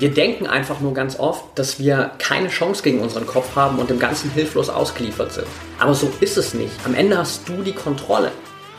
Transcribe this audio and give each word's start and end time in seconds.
Wir 0.00 0.10
denken 0.10 0.46
einfach 0.46 0.80
nur 0.80 0.94
ganz 0.94 1.20
oft, 1.20 1.44
dass 1.56 1.78
wir 1.78 2.12
keine 2.16 2.48
Chance 2.48 2.82
gegen 2.82 3.00
unseren 3.00 3.26
Kopf 3.26 3.54
haben 3.54 3.78
und 3.78 3.90
dem 3.90 3.98
Ganzen 3.98 4.30
hilflos 4.30 4.70
ausgeliefert 4.70 5.30
sind. 5.30 5.46
Aber 5.78 5.94
so 5.94 6.10
ist 6.20 6.38
es 6.38 6.54
nicht. 6.54 6.72
Am 6.86 6.94
Ende 6.94 7.18
hast 7.18 7.46
du 7.46 7.60
die 7.62 7.74
Kontrolle. 7.74 8.32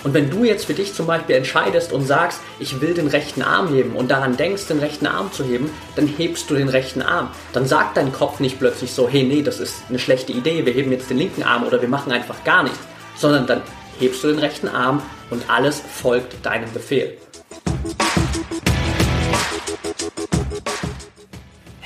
Und 0.03 0.15
wenn 0.15 0.31
du 0.31 0.43
jetzt 0.43 0.65
für 0.65 0.73
dich 0.73 0.95
zum 0.95 1.05
Beispiel 1.05 1.35
entscheidest 1.35 1.93
und 1.93 2.07
sagst, 2.07 2.39
ich 2.57 2.81
will 2.81 2.95
den 2.95 3.05
rechten 3.05 3.43
Arm 3.43 3.71
heben 3.71 3.95
und 3.95 4.09
daran 4.09 4.35
denkst, 4.35 4.65
den 4.65 4.79
rechten 4.79 5.05
Arm 5.05 5.31
zu 5.31 5.43
heben, 5.43 5.69
dann 5.95 6.07
hebst 6.07 6.49
du 6.49 6.55
den 6.55 6.69
rechten 6.69 7.03
Arm. 7.03 7.29
Dann 7.53 7.67
sagt 7.67 7.97
dein 7.97 8.11
Kopf 8.11 8.39
nicht 8.39 8.57
plötzlich 8.57 8.91
so, 8.91 9.07
hey, 9.07 9.21
nee, 9.21 9.43
das 9.43 9.59
ist 9.59 9.75
eine 9.89 9.99
schlechte 9.99 10.31
Idee, 10.31 10.65
wir 10.65 10.73
heben 10.73 10.91
jetzt 10.91 11.11
den 11.11 11.19
linken 11.19 11.43
Arm 11.43 11.67
oder 11.67 11.79
wir 11.79 11.87
machen 11.87 12.11
einfach 12.11 12.43
gar 12.43 12.63
nichts. 12.63 12.79
Sondern 13.15 13.45
dann 13.45 13.61
hebst 13.99 14.23
du 14.23 14.29
den 14.29 14.39
rechten 14.39 14.69
Arm 14.69 15.03
und 15.29 15.47
alles 15.51 15.83
folgt 16.01 16.43
deinem 16.43 16.73
Befehl. 16.73 17.15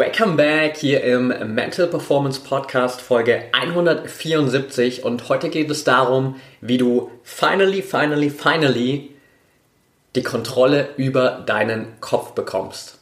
Welcome 0.00 0.36
back 0.36 0.78
hier 0.78 1.04
im 1.04 1.28
Mental 1.54 1.86
Performance 1.86 2.40
Podcast 2.40 3.02
Folge 3.02 3.44
174 3.52 5.04
und 5.04 5.28
heute 5.28 5.50
geht 5.50 5.70
es 5.70 5.84
darum, 5.84 6.36
wie 6.62 6.78
du 6.78 7.10
finally, 7.22 7.82
finally, 7.82 8.30
finally 8.30 9.10
die 10.16 10.22
Kontrolle 10.22 10.88
über 10.96 11.42
deinen 11.44 12.00
Kopf 12.00 12.32
bekommst. 12.32 12.98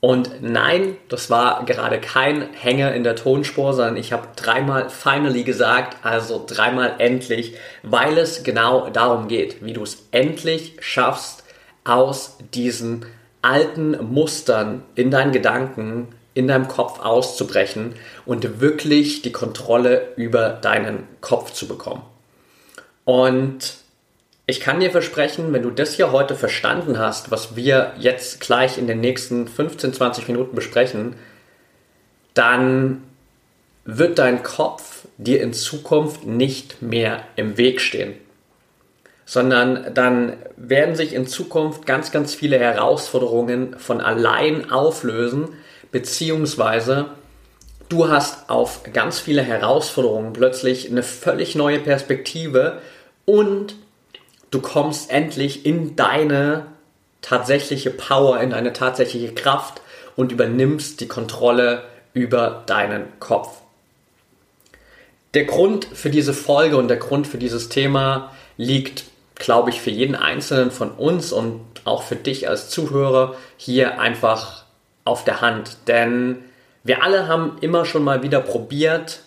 Und 0.00 0.42
nein, 0.42 0.96
das 1.08 1.30
war 1.30 1.64
gerade 1.64 2.00
kein 2.00 2.52
Hänger 2.54 2.92
in 2.92 3.04
der 3.04 3.14
Tonspur, 3.14 3.72
sondern 3.72 3.96
ich 3.96 4.12
habe 4.12 4.26
dreimal 4.34 4.90
finally 4.90 5.44
gesagt, 5.44 6.04
also 6.04 6.44
dreimal 6.44 6.96
endlich, 6.98 7.54
weil 7.84 8.18
es 8.18 8.42
genau 8.42 8.90
darum 8.90 9.28
geht, 9.28 9.64
wie 9.64 9.74
du 9.74 9.84
es 9.84 10.08
endlich 10.10 10.76
schaffst, 10.80 11.44
aus 11.84 12.36
diesen 12.52 13.06
alten 13.42 14.12
Mustern 14.12 14.82
in 14.96 15.12
deinen 15.12 15.30
Gedanken, 15.30 16.08
in 16.36 16.48
deinem 16.48 16.68
Kopf 16.68 17.00
auszubrechen 17.00 17.94
und 18.26 18.60
wirklich 18.60 19.22
die 19.22 19.32
Kontrolle 19.32 20.12
über 20.16 20.50
deinen 20.50 21.04
Kopf 21.22 21.52
zu 21.52 21.66
bekommen. 21.66 22.02
Und 23.04 23.74
ich 24.46 24.60
kann 24.60 24.80
dir 24.80 24.90
versprechen, 24.90 25.52
wenn 25.52 25.62
du 25.62 25.70
das 25.70 25.94
hier 25.94 26.12
heute 26.12 26.34
verstanden 26.34 26.98
hast, 26.98 27.30
was 27.30 27.56
wir 27.56 27.94
jetzt 27.98 28.40
gleich 28.40 28.76
in 28.76 28.86
den 28.86 29.00
nächsten 29.00 29.48
15, 29.48 29.94
20 29.94 30.28
Minuten 30.28 30.54
besprechen, 30.54 31.14
dann 32.34 33.02
wird 33.84 34.18
dein 34.18 34.42
Kopf 34.42 35.06
dir 35.16 35.40
in 35.40 35.54
Zukunft 35.54 36.26
nicht 36.26 36.82
mehr 36.82 37.24
im 37.36 37.56
Weg 37.56 37.80
stehen 37.80 38.14
sondern 39.26 39.92
dann 39.92 40.36
werden 40.56 40.94
sich 40.94 41.12
in 41.12 41.26
Zukunft 41.26 41.84
ganz, 41.84 42.12
ganz 42.12 42.32
viele 42.32 42.58
Herausforderungen 42.60 43.76
von 43.76 44.00
allein 44.00 44.70
auflösen, 44.70 45.48
beziehungsweise 45.90 47.06
du 47.88 48.08
hast 48.08 48.50
auf 48.50 48.82
ganz 48.92 49.18
viele 49.18 49.42
Herausforderungen 49.42 50.32
plötzlich 50.32 50.90
eine 50.90 51.02
völlig 51.02 51.54
neue 51.54 51.80
Perspektive 51.80 52.80
und 53.24 53.76
du 54.50 54.60
kommst 54.60 55.10
endlich 55.10 55.66
in 55.66 55.96
deine 55.96 56.66
tatsächliche 57.22 57.90
Power, 57.90 58.40
in 58.40 58.50
deine 58.50 58.72
tatsächliche 58.72 59.34
Kraft 59.34 59.80
und 60.16 60.32
übernimmst 60.32 61.00
die 61.00 61.08
Kontrolle 61.08 61.82
über 62.14 62.64
deinen 62.66 63.04
Kopf. 63.20 63.60
Der 65.34 65.44
Grund 65.44 65.84
für 65.84 66.10
diese 66.10 66.32
Folge 66.32 66.76
und 66.76 66.88
der 66.88 66.96
Grund 66.96 67.26
für 67.26 67.38
dieses 67.38 67.68
Thema 67.68 68.32
liegt 68.56 69.04
glaube 69.36 69.70
ich, 69.70 69.80
für 69.80 69.90
jeden 69.90 70.14
Einzelnen 70.14 70.70
von 70.70 70.90
uns 70.90 71.32
und 71.32 71.60
auch 71.84 72.02
für 72.02 72.16
dich 72.16 72.48
als 72.48 72.68
Zuhörer 72.68 73.36
hier 73.56 74.00
einfach 74.00 74.64
auf 75.06 75.24
der 75.24 75.40
Hand. 75.40 75.78
Denn 75.88 76.38
wir 76.84 77.02
alle 77.02 77.26
haben 77.28 77.56
immer 77.60 77.84
schon 77.84 78.04
mal 78.04 78.22
wieder 78.22 78.40
probiert, 78.40 79.20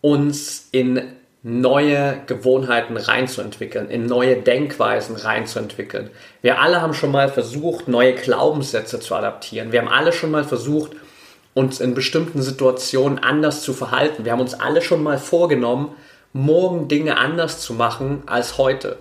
uns 0.00 0.68
in 0.72 1.12
neue 1.42 2.20
Gewohnheiten 2.26 2.96
reinzuentwickeln, 2.96 3.90
in 3.90 4.06
neue 4.06 4.36
Denkweisen 4.36 5.16
reinzuentwickeln. 5.16 6.10
Wir 6.40 6.60
alle 6.60 6.80
haben 6.80 6.94
schon 6.94 7.10
mal 7.10 7.28
versucht, 7.28 7.88
neue 7.88 8.14
Glaubenssätze 8.14 9.00
zu 9.00 9.14
adaptieren. 9.14 9.72
Wir 9.72 9.80
haben 9.80 9.88
alle 9.88 10.12
schon 10.12 10.30
mal 10.30 10.44
versucht, 10.44 10.92
uns 11.54 11.80
in 11.80 11.94
bestimmten 11.94 12.42
Situationen 12.42 13.18
anders 13.18 13.62
zu 13.62 13.72
verhalten. 13.72 14.24
Wir 14.24 14.32
haben 14.32 14.40
uns 14.40 14.54
alle 14.54 14.82
schon 14.82 15.02
mal 15.02 15.18
vorgenommen, 15.18 15.94
morgen 16.32 16.88
Dinge 16.88 17.18
anders 17.18 17.60
zu 17.60 17.74
machen 17.74 18.22
als 18.26 18.56
heute. 18.56 18.98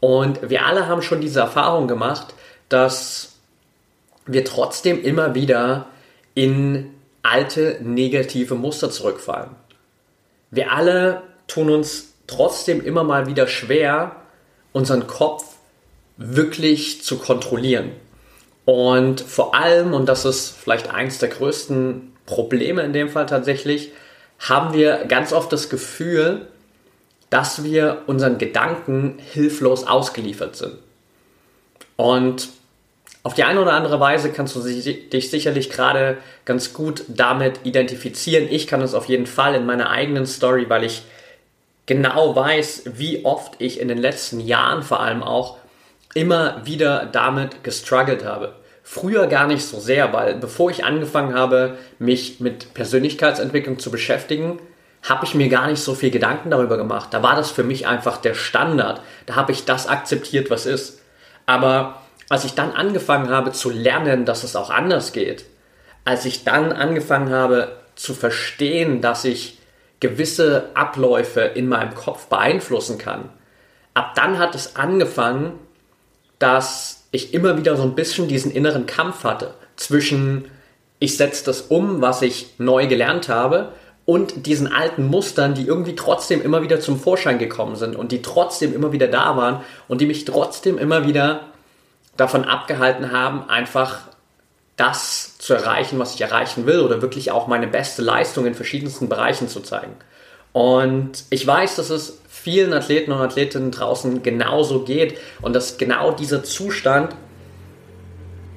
Und 0.00 0.50
wir 0.50 0.66
alle 0.66 0.88
haben 0.88 1.00
schon 1.00 1.20
diese 1.20 1.40
Erfahrung 1.40 1.88
gemacht, 1.88 2.34
dass 2.68 3.33
wir 4.26 4.44
trotzdem 4.44 5.02
immer 5.02 5.34
wieder 5.34 5.86
in 6.34 6.94
alte 7.22 7.78
negative 7.82 8.54
Muster 8.54 8.90
zurückfallen. 8.90 9.50
Wir 10.50 10.72
alle 10.72 11.22
tun 11.46 11.70
uns 11.70 12.14
trotzdem 12.26 12.84
immer 12.84 13.04
mal 13.04 13.26
wieder 13.26 13.46
schwer, 13.46 14.16
unseren 14.72 15.06
Kopf 15.06 15.44
wirklich 16.16 17.02
zu 17.02 17.18
kontrollieren. 17.18 17.90
Und 18.64 19.20
vor 19.20 19.54
allem, 19.54 19.92
und 19.92 20.08
das 20.08 20.24
ist 20.24 20.50
vielleicht 20.50 20.90
eins 20.90 21.18
der 21.18 21.28
größten 21.28 22.12
Probleme 22.24 22.82
in 22.82 22.92
dem 22.92 23.08
Fall 23.08 23.26
tatsächlich, 23.26 23.92
haben 24.38 24.74
wir 24.74 25.04
ganz 25.06 25.32
oft 25.32 25.52
das 25.52 25.68
Gefühl, 25.68 26.48
dass 27.30 27.64
wir 27.64 28.02
unseren 28.06 28.38
Gedanken 28.38 29.18
hilflos 29.18 29.86
ausgeliefert 29.86 30.56
sind. 30.56 30.78
Und 31.96 32.48
auf 33.24 33.32
die 33.32 33.44
eine 33.44 33.60
oder 33.60 33.72
andere 33.72 33.98
Weise 34.00 34.30
kannst 34.30 34.54
du 34.54 34.60
dich 34.60 35.30
sicherlich 35.30 35.70
gerade 35.70 36.18
ganz 36.44 36.74
gut 36.74 37.04
damit 37.08 37.60
identifizieren. 37.64 38.46
Ich 38.50 38.66
kann 38.66 38.82
es 38.82 38.92
auf 38.92 39.06
jeden 39.06 39.26
Fall 39.26 39.54
in 39.54 39.64
meiner 39.64 39.88
eigenen 39.88 40.26
Story, 40.26 40.66
weil 40.68 40.84
ich 40.84 41.04
genau 41.86 42.36
weiß, 42.36 42.82
wie 42.96 43.24
oft 43.24 43.54
ich 43.58 43.80
in 43.80 43.88
den 43.88 43.96
letzten 43.96 44.40
Jahren 44.40 44.82
vor 44.82 45.00
allem 45.00 45.22
auch 45.22 45.56
immer 46.12 46.60
wieder 46.66 47.06
damit 47.06 47.64
gestruggelt 47.64 48.26
habe. 48.26 48.56
Früher 48.82 49.26
gar 49.26 49.46
nicht 49.46 49.64
so 49.64 49.80
sehr, 49.80 50.12
weil 50.12 50.34
bevor 50.34 50.70
ich 50.70 50.84
angefangen 50.84 51.34
habe, 51.34 51.78
mich 51.98 52.40
mit 52.40 52.74
Persönlichkeitsentwicklung 52.74 53.78
zu 53.78 53.90
beschäftigen, 53.90 54.58
habe 55.02 55.24
ich 55.24 55.34
mir 55.34 55.48
gar 55.48 55.68
nicht 55.68 55.80
so 55.80 55.94
viel 55.94 56.10
Gedanken 56.10 56.50
darüber 56.50 56.76
gemacht. 56.76 57.08
Da 57.12 57.22
war 57.22 57.36
das 57.36 57.50
für 57.50 57.64
mich 57.64 57.86
einfach 57.86 58.18
der 58.18 58.34
Standard. 58.34 59.00
Da 59.24 59.34
habe 59.34 59.52
ich 59.52 59.64
das 59.64 59.86
akzeptiert, 59.86 60.50
was 60.50 60.66
ist. 60.66 61.00
Aber 61.46 62.02
als 62.28 62.44
ich 62.44 62.54
dann 62.54 62.72
angefangen 62.72 63.30
habe 63.30 63.52
zu 63.52 63.70
lernen, 63.70 64.24
dass 64.24 64.44
es 64.44 64.56
auch 64.56 64.70
anders 64.70 65.12
geht, 65.12 65.44
als 66.04 66.24
ich 66.24 66.44
dann 66.44 66.72
angefangen 66.72 67.32
habe 67.32 67.76
zu 67.94 68.14
verstehen, 68.14 69.00
dass 69.00 69.24
ich 69.24 69.58
gewisse 70.00 70.70
Abläufe 70.74 71.40
in 71.40 71.68
meinem 71.68 71.94
Kopf 71.94 72.26
beeinflussen 72.26 72.98
kann, 72.98 73.30
ab 73.94 74.14
dann 74.14 74.38
hat 74.38 74.54
es 74.54 74.76
angefangen, 74.76 75.58
dass 76.38 77.04
ich 77.10 77.32
immer 77.32 77.56
wieder 77.56 77.76
so 77.76 77.84
ein 77.84 77.94
bisschen 77.94 78.28
diesen 78.28 78.50
inneren 78.50 78.86
Kampf 78.86 79.24
hatte 79.24 79.54
zwischen 79.76 80.50
ich 80.98 81.16
setze 81.16 81.44
das 81.44 81.62
um, 81.62 82.00
was 82.00 82.22
ich 82.22 82.54
neu 82.58 82.86
gelernt 82.86 83.28
habe 83.28 83.72
und 84.04 84.46
diesen 84.46 84.72
alten 84.72 85.06
Mustern, 85.06 85.54
die 85.54 85.66
irgendwie 85.66 85.94
trotzdem 85.94 86.42
immer 86.42 86.62
wieder 86.62 86.80
zum 86.80 86.98
Vorschein 86.98 87.38
gekommen 87.38 87.76
sind 87.76 87.96
und 87.96 88.12
die 88.12 88.22
trotzdem 88.22 88.74
immer 88.74 88.92
wieder 88.92 89.08
da 89.08 89.36
waren 89.36 89.60
und 89.88 90.00
die 90.00 90.06
mich 90.06 90.24
trotzdem 90.24 90.78
immer 90.78 91.06
wieder 91.06 91.52
davon 92.16 92.44
abgehalten 92.44 93.12
haben, 93.12 93.48
einfach 93.48 94.00
das 94.76 95.38
zu 95.38 95.54
erreichen, 95.54 95.98
was 95.98 96.14
ich 96.14 96.20
erreichen 96.20 96.66
will 96.66 96.80
oder 96.80 97.00
wirklich 97.02 97.30
auch 97.30 97.46
meine 97.46 97.66
beste 97.66 98.02
Leistung 98.02 98.46
in 98.46 98.54
verschiedensten 98.54 99.08
Bereichen 99.08 99.48
zu 99.48 99.60
zeigen. 99.60 99.94
Und 100.52 101.24
ich 101.30 101.46
weiß, 101.46 101.76
dass 101.76 101.90
es 101.90 102.20
vielen 102.28 102.72
Athleten 102.72 103.12
und 103.12 103.20
Athletinnen 103.20 103.70
draußen 103.70 104.22
genauso 104.22 104.84
geht 104.84 105.18
und 105.42 105.52
dass 105.54 105.78
genau 105.78 106.12
dieser 106.12 106.44
Zustand 106.44 107.14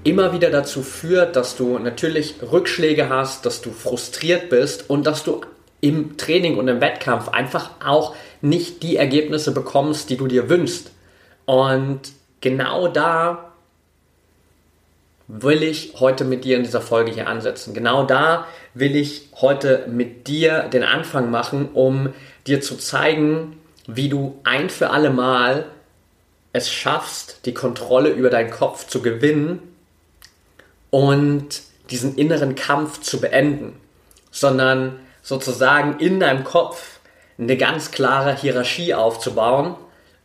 immer 0.03 0.31
wieder 0.31 0.49
dazu 0.49 0.83
führt, 0.83 1.35
dass 1.35 1.55
du 1.55 1.79
natürlich 1.79 2.35
Rückschläge 2.41 3.09
hast, 3.09 3.45
dass 3.45 3.61
du 3.61 3.71
frustriert 3.71 4.49
bist 4.49 4.89
und 4.89 5.05
dass 5.05 5.23
du 5.23 5.41
im 5.81 6.17
Training 6.17 6.57
und 6.57 6.67
im 6.67 6.81
Wettkampf 6.81 7.29
einfach 7.29 7.71
auch 7.85 8.15
nicht 8.41 8.83
die 8.83 8.97
Ergebnisse 8.97 9.51
bekommst, 9.51 10.09
die 10.09 10.17
du 10.17 10.27
dir 10.27 10.49
wünschst. 10.49 10.91
Und 11.45 12.01
genau 12.41 12.87
da 12.87 13.46
will 15.27 15.61
ich 15.61 15.95
heute 15.99 16.23
mit 16.23 16.45
dir 16.45 16.57
in 16.57 16.63
dieser 16.63 16.81
Folge 16.81 17.11
hier 17.11 17.27
ansetzen. 17.27 17.73
Genau 17.73 18.03
da 18.03 18.47
will 18.73 18.95
ich 18.95 19.29
heute 19.41 19.85
mit 19.89 20.27
dir 20.27 20.63
den 20.63 20.83
Anfang 20.83 21.29
machen, 21.29 21.69
um 21.73 22.13
dir 22.47 22.61
zu 22.61 22.77
zeigen, 22.77 23.59
wie 23.87 24.09
du 24.09 24.39
ein 24.43 24.69
für 24.69 24.89
alle 24.91 25.09
Mal 25.09 25.65
es 26.53 26.71
schaffst, 26.71 27.45
die 27.45 27.53
Kontrolle 27.53 28.09
über 28.09 28.29
deinen 28.29 28.51
Kopf 28.51 28.87
zu 28.87 29.01
gewinnen 29.01 29.61
und 30.89 31.61
diesen 31.89 32.15
inneren 32.15 32.55
Kampf 32.55 33.01
zu 33.01 33.19
beenden, 33.19 33.73
sondern 34.31 34.99
sozusagen 35.21 35.99
in 35.99 36.19
deinem 36.19 36.43
Kopf 36.43 36.99
eine 37.37 37.57
ganz 37.57 37.91
klare 37.91 38.35
Hierarchie 38.35 38.93
aufzubauen 38.93 39.75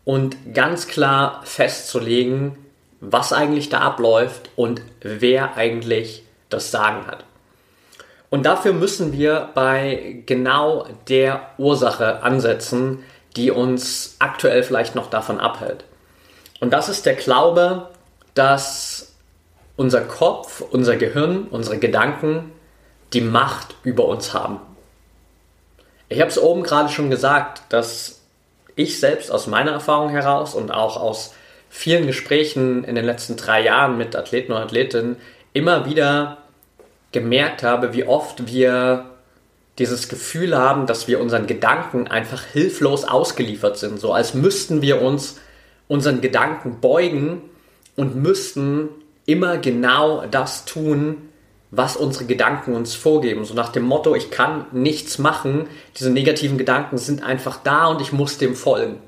und 0.04 0.54
ganz 0.54 0.86
klar 0.86 1.42
festzulegen, 1.44 2.56
was 3.02 3.32
eigentlich 3.32 3.68
da 3.68 3.80
abläuft 3.80 4.50
und 4.54 4.80
wer 5.00 5.56
eigentlich 5.56 6.22
das 6.48 6.70
Sagen 6.70 7.06
hat. 7.08 7.24
Und 8.30 8.46
dafür 8.46 8.72
müssen 8.72 9.12
wir 9.12 9.50
bei 9.54 10.22
genau 10.24 10.86
der 11.08 11.50
Ursache 11.58 12.22
ansetzen, 12.22 13.02
die 13.36 13.50
uns 13.50 14.16
aktuell 14.20 14.62
vielleicht 14.62 14.94
noch 14.94 15.10
davon 15.10 15.40
abhält. 15.40 15.84
Und 16.60 16.72
das 16.72 16.88
ist 16.88 17.04
der 17.04 17.16
Glaube, 17.16 17.88
dass 18.34 19.14
unser 19.76 20.02
Kopf, 20.02 20.60
unser 20.70 20.96
Gehirn, 20.96 21.48
unsere 21.50 21.78
Gedanken 21.78 22.52
die 23.12 23.20
Macht 23.20 23.74
über 23.82 24.04
uns 24.04 24.32
haben. 24.32 24.60
Ich 26.08 26.20
habe 26.20 26.30
es 26.30 26.38
oben 26.38 26.62
gerade 26.62 26.88
schon 26.88 27.10
gesagt, 27.10 27.62
dass 27.68 28.20
ich 28.76 29.00
selbst 29.00 29.32
aus 29.32 29.48
meiner 29.48 29.72
Erfahrung 29.72 30.10
heraus 30.10 30.54
und 30.54 30.70
auch 30.70 30.96
aus 30.96 31.34
vielen 31.74 32.06
Gesprächen 32.06 32.84
in 32.84 32.94
den 32.94 33.04
letzten 33.06 33.36
drei 33.36 33.62
Jahren 33.62 33.96
mit 33.96 34.14
Athleten 34.14 34.52
und 34.52 34.58
Athletinnen 34.58 35.16
immer 35.54 35.86
wieder 35.86 36.36
gemerkt 37.12 37.62
habe, 37.62 37.94
wie 37.94 38.04
oft 38.04 38.46
wir 38.46 39.06
dieses 39.78 40.10
Gefühl 40.10 40.56
haben, 40.56 40.86
dass 40.86 41.08
wir 41.08 41.18
unseren 41.18 41.46
Gedanken 41.46 42.08
einfach 42.08 42.44
hilflos 42.44 43.04
ausgeliefert 43.04 43.78
sind, 43.78 43.98
so 43.98 44.12
als 44.12 44.34
müssten 44.34 44.82
wir 44.82 45.00
uns 45.00 45.40
unseren 45.88 46.20
Gedanken 46.20 46.80
beugen 46.80 47.40
und 47.96 48.16
müssten 48.16 48.90
immer 49.24 49.56
genau 49.56 50.26
das 50.30 50.66
tun, 50.66 51.30
was 51.70 51.96
unsere 51.96 52.26
Gedanken 52.26 52.74
uns 52.74 52.94
vorgeben. 52.94 53.46
So 53.46 53.54
nach 53.54 53.70
dem 53.70 53.84
Motto, 53.84 54.14
ich 54.14 54.30
kann 54.30 54.66
nichts 54.72 55.18
machen, 55.18 55.68
diese 55.96 56.10
negativen 56.10 56.58
Gedanken 56.58 56.98
sind 56.98 57.22
einfach 57.22 57.60
da 57.64 57.86
und 57.86 58.02
ich 58.02 58.12
muss 58.12 58.36
dem 58.36 58.54
folgen. 58.54 58.98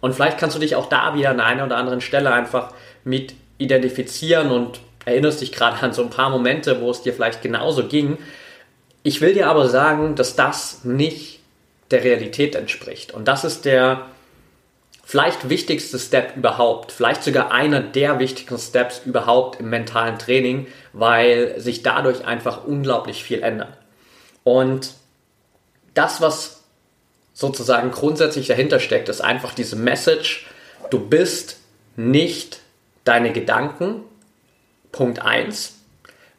Und 0.00 0.14
vielleicht 0.14 0.38
kannst 0.38 0.56
du 0.56 0.60
dich 0.60 0.76
auch 0.76 0.88
da 0.88 1.14
wieder 1.14 1.30
an 1.30 1.40
einer 1.40 1.64
oder 1.64 1.76
anderen 1.76 2.00
Stelle 2.00 2.32
einfach 2.32 2.72
mit 3.04 3.34
identifizieren 3.58 4.50
und 4.50 4.80
erinnerst 5.04 5.40
dich 5.40 5.52
gerade 5.52 5.82
an 5.82 5.92
so 5.92 6.02
ein 6.02 6.10
paar 6.10 6.30
Momente, 6.30 6.80
wo 6.80 6.90
es 6.90 7.02
dir 7.02 7.12
vielleicht 7.12 7.42
genauso 7.42 7.86
ging. 7.86 8.18
Ich 9.02 9.20
will 9.20 9.34
dir 9.34 9.48
aber 9.48 9.68
sagen, 9.68 10.14
dass 10.14 10.36
das 10.36 10.84
nicht 10.84 11.40
der 11.90 12.04
Realität 12.04 12.54
entspricht. 12.54 13.12
Und 13.12 13.26
das 13.26 13.44
ist 13.44 13.64
der 13.64 14.06
vielleicht 15.04 15.48
wichtigste 15.48 15.98
Step 15.98 16.36
überhaupt, 16.36 16.92
vielleicht 16.92 17.24
sogar 17.24 17.50
einer 17.50 17.80
der 17.80 18.18
wichtigsten 18.18 18.58
Steps 18.58 19.00
überhaupt 19.06 19.58
im 19.58 19.70
mentalen 19.70 20.18
Training, 20.18 20.66
weil 20.92 21.58
sich 21.58 21.82
dadurch 21.82 22.26
einfach 22.26 22.64
unglaublich 22.64 23.24
viel 23.24 23.42
ändert. 23.42 23.72
Und 24.44 24.92
das, 25.94 26.20
was 26.20 26.57
sozusagen 27.38 27.92
grundsätzlich 27.92 28.48
dahinter 28.48 28.80
steckt, 28.80 29.08
ist 29.08 29.20
einfach 29.20 29.54
diese 29.54 29.76
Message, 29.76 30.48
du 30.90 30.98
bist 30.98 31.58
nicht 31.94 32.58
deine 33.04 33.32
Gedanken, 33.32 34.02
Punkt 34.90 35.22
1. 35.22 35.74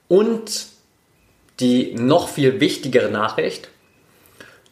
Und 0.09 0.65
die 1.61 1.95
noch 1.95 2.27
viel 2.27 2.59
wichtigere 2.59 3.09
Nachricht, 3.09 3.69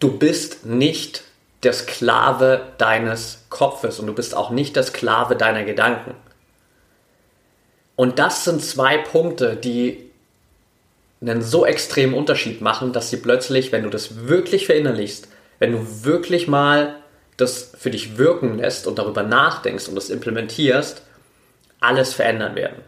du 0.01 0.17
bist 0.17 0.65
nicht 0.65 1.23
der 1.63 1.71
Sklave 1.71 2.73
deines 2.77 3.45
Kopfes 3.47 3.97
und 3.97 4.07
du 4.07 4.13
bist 4.13 4.35
auch 4.35 4.49
nicht 4.49 4.75
der 4.75 4.83
Sklave 4.83 5.37
deiner 5.37 5.63
Gedanken. 5.63 6.13
Und 7.95 8.19
das 8.19 8.43
sind 8.43 8.61
zwei 8.61 8.97
Punkte, 8.97 9.55
die 9.55 10.11
einen 11.21 11.41
so 11.41 11.65
extremen 11.65 12.13
Unterschied 12.13 12.59
machen, 12.59 12.91
dass 12.91 13.09
sie 13.09 13.17
plötzlich, 13.17 13.71
wenn 13.71 13.83
du 13.83 13.89
das 13.89 14.27
wirklich 14.27 14.65
verinnerlichst, 14.65 15.29
wenn 15.59 15.71
du 15.71 16.03
wirklich 16.03 16.47
mal 16.47 16.95
das 17.37 17.71
für 17.77 17.91
dich 17.91 18.17
wirken 18.17 18.57
lässt 18.57 18.87
und 18.87 18.97
darüber 18.99 19.23
nachdenkst 19.23 19.87
und 19.87 19.95
das 19.95 20.09
implementierst, 20.09 21.03
alles 21.79 22.13
verändern 22.13 22.55
werden. 22.55 22.83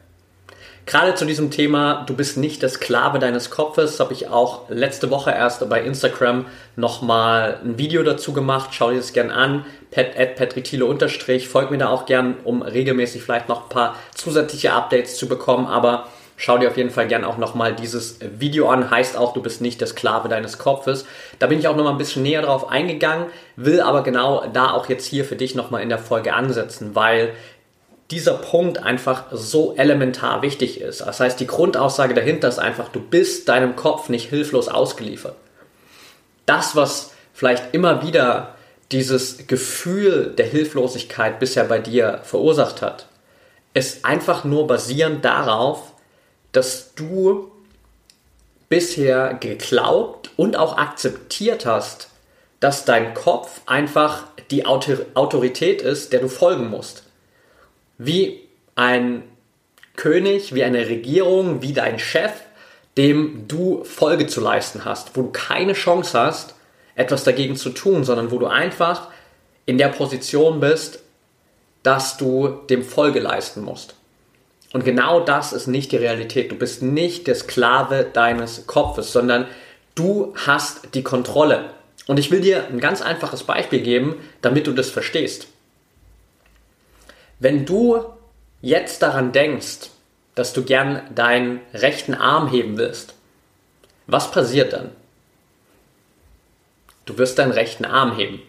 Gerade 0.90 1.14
zu 1.14 1.26
diesem 1.26 1.52
Thema, 1.52 2.04
du 2.08 2.16
bist 2.16 2.36
nicht 2.36 2.64
der 2.64 2.70
Sklave 2.70 3.20
deines 3.20 3.52
Kopfes, 3.52 4.00
habe 4.00 4.14
ich 4.14 4.28
auch 4.28 4.70
letzte 4.70 5.12
Woche 5.12 5.30
erst 5.30 5.70
bei 5.70 5.84
Instagram 5.84 6.48
nochmal 6.76 7.60
ein 7.64 7.78
Video 7.78 8.02
dazu 8.02 8.34
gemacht. 8.34 8.72
Schau 8.74 8.90
dir 8.90 8.98
das 8.98 9.14
gern 9.14 9.30
an. 9.30 9.68
Pat, 9.92 10.16
Patrick 10.36 10.82
unterstrich. 10.82 11.48
Folg 11.48 11.70
mir 11.70 11.78
da 11.78 11.90
auch 11.90 12.08
gern, 12.08 12.38
um 12.44 12.64
regelmäßig 12.64 13.22
vielleicht 13.22 13.50
noch 13.50 13.66
ein 13.66 13.70
paar 13.70 13.96
zusätzliche 14.16 14.74
Updates 14.74 15.18
zu 15.18 15.28
bekommen. 15.28 15.68
Aber 15.68 16.08
schau 16.40 16.58
dir 16.58 16.70
auf 16.70 16.78
jeden 16.78 16.90
Fall 16.90 17.08
gern 17.08 17.26
auch 17.26 17.38
nochmal 17.38 17.76
dieses 17.76 18.18
Video 18.22 18.70
an. 18.70 18.90
Heißt 18.90 19.18
auch, 19.18 19.34
du 19.34 19.42
bist 19.42 19.60
nicht 19.60 19.82
der 19.82 19.88
Sklave 19.88 20.30
deines 20.30 20.58
Kopfes. 20.58 21.06
Da 21.38 21.48
bin 21.48 21.60
ich 21.60 21.68
auch 21.68 21.76
nochmal 21.76 21.92
ein 21.92 21.98
bisschen 21.98 22.24
näher 22.24 22.42
drauf 22.42 22.70
eingegangen, 22.70 23.28
will 23.58 23.82
aber 23.82 24.04
genau 24.04 24.46
da 24.54 24.72
auch 24.72 24.88
jetzt 24.88 25.06
hier 25.06 25.26
für 25.26 25.36
dich 25.36 25.54
nochmal 25.54 25.84
in 25.84 25.90
der 25.90 26.00
Folge 26.00 26.34
ansetzen, 26.34 26.96
weil 26.96 27.34
dieser 28.10 28.36
Punkt 28.36 28.82
einfach 28.82 29.26
so 29.32 29.76
elementar 29.76 30.42
wichtig 30.42 30.80
ist. 30.80 31.02
Das 31.02 31.20
heißt, 31.20 31.40
die 31.42 31.46
Grundaussage 31.46 32.14
dahinter 32.14 32.48
ist 32.48 32.58
einfach, 32.58 32.88
du 32.88 33.02
bist 33.02 33.50
deinem 33.50 33.76
Kopf 33.76 34.08
nicht 34.08 34.30
hilflos 34.30 34.70
ausgeliefert. 34.70 35.36
Das, 36.46 36.76
was 36.76 37.12
vielleicht 37.34 37.74
immer 37.74 38.02
wieder 38.02 38.56
dieses 38.94 39.46
Gefühl 39.46 40.34
der 40.38 40.46
Hilflosigkeit 40.48 41.38
bisher 41.38 41.66
bei 41.66 41.80
dir 41.80 42.22
verursacht 42.24 42.82
hat, 42.82 43.08
ist 43.74 44.06
einfach 44.06 44.46
nur 44.46 44.68
basierend 44.68 45.24
darauf, 45.24 45.89
dass 46.52 46.94
du 46.96 47.52
bisher 48.70 49.36
geglaubt 49.36 50.32
und 50.38 50.56
auch 50.56 50.78
akzeptiert 50.78 51.66
hast, 51.66 52.10
dass 52.60 52.86
dein 52.86 53.14
Kopf 53.14 53.62
einfach 53.66 54.28
die 54.52 54.66
Autorität 54.66 55.82
ist, 55.82 56.14
der 56.14 56.20
du 56.20 56.28
folgen 56.28 56.70
musst 56.70 57.04
wie 58.00 58.48
ein 58.74 59.24
König, 59.96 60.56
wie 60.56 60.64
eine 60.64 60.88
Regierung, 60.88 61.62
wie 61.62 61.74
dein 61.74 62.00
Chef, 62.00 62.32
dem 62.98 63.48
du 63.48 63.84
Folge 63.84 64.26
zu 64.26 64.42
leisten 64.42 64.86
hast, 64.86 65.16
wo 65.16 65.22
du 65.24 65.32
keine 65.32 65.74
Chance 65.74 66.18
hast, 66.18 66.56
etwas 66.96 67.24
dagegen 67.24 67.56
zu 67.56 67.70
tun, 67.70 68.04
sondern 68.04 68.32
wo 68.32 68.40
du 68.40 68.48
einfach 68.48 69.10
in 69.66 69.78
der 69.78 69.90
Position 69.90 70.60
bist, 70.60 71.00
dass 71.84 72.18
du 72.18 72.60
dem 72.70 72.84
Folge 72.84 73.20
leisten 73.20 73.64
musst. 73.64 73.96
Und 74.72 74.86
genau 74.86 75.20
das 75.20 75.52
ist 75.52 75.68
nicht 75.68 75.92
die 75.92 75.98
Realität. 75.98 76.52
Du 76.52 76.56
bist 76.56 76.82
nicht 76.82 77.28
der 77.28 77.36
Sklave 77.36 78.06
deines 78.12 78.68
Kopfes, 78.68 79.12
sondern 79.12 79.48
du 79.96 80.34
hast 80.46 80.94
die 80.94 81.04
Kontrolle. 81.04 81.72
Und 82.08 82.20
ich 82.20 82.32
will 82.32 82.42
dir 82.42 82.68
ein 82.68 82.80
ganz 82.80 83.02
einfaches 83.02 83.44
Beispiel 83.44 83.82
geben, 83.82 84.16
damit 84.42 84.68
du 84.68 84.74
das 84.74 84.90
verstehst. 84.90 85.48
Wenn 87.40 87.66
du 87.66 88.04
jetzt 88.62 89.02
daran 89.02 89.32
denkst, 89.32 89.90
dass 90.36 90.54
du 90.54 90.64
gern 90.64 91.02
deinen 91.16 91.62
rechten 91.74 92.14
Arm 92.14 92.50
heben 92.50 92.78
willst, 92.78 93.14
was 94.08 94.32
passiert 94.32 94.74
dann? 94.74 94.92
Du 97.06 97.18
wirst 97.18 97.40
deinen 97.40 97.52
rechten 97.52 97.86
Arm 97.86 98.16
heben. 98.16 98.42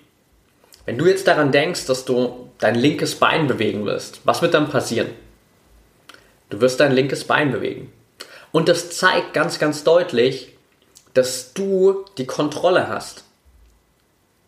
Wenn 0.85 0.99
du 0.99 1.07
jetzt 1.07 1.27
daran 1.27 1.53
denkst, 1.53 1.87
dass 1.87 2.05
du 2.05 2.51
dein 2.59 2.75
linkes 2.75 3.15
Bein 3.15 3.47
bewegen 3.47 3.85
willst, 3.87 4.21
was 4.25 4.43
wird 4.43 4.55
dann 4.55 4.69
passieren? 4.69 5.09
Du 6.51 6.61
wirst 6.61 6.81
dein 6.81 6.93
linkes 6.93 7.25
Bein 7.25 7.53
bewegen. 7.53 7.93
Und 8.53 8.69
das 8.69 8.91
zeigt 8.91 9.33
ganz, 9.33 9.59
ganz 9.59 9.85
deutlich, 9.85 10.53
dass 11.15 11.55
du 11.55 12.05
die 12.19 12.27
Kontrolle 12.27 12.89
hast. 12.89 13.25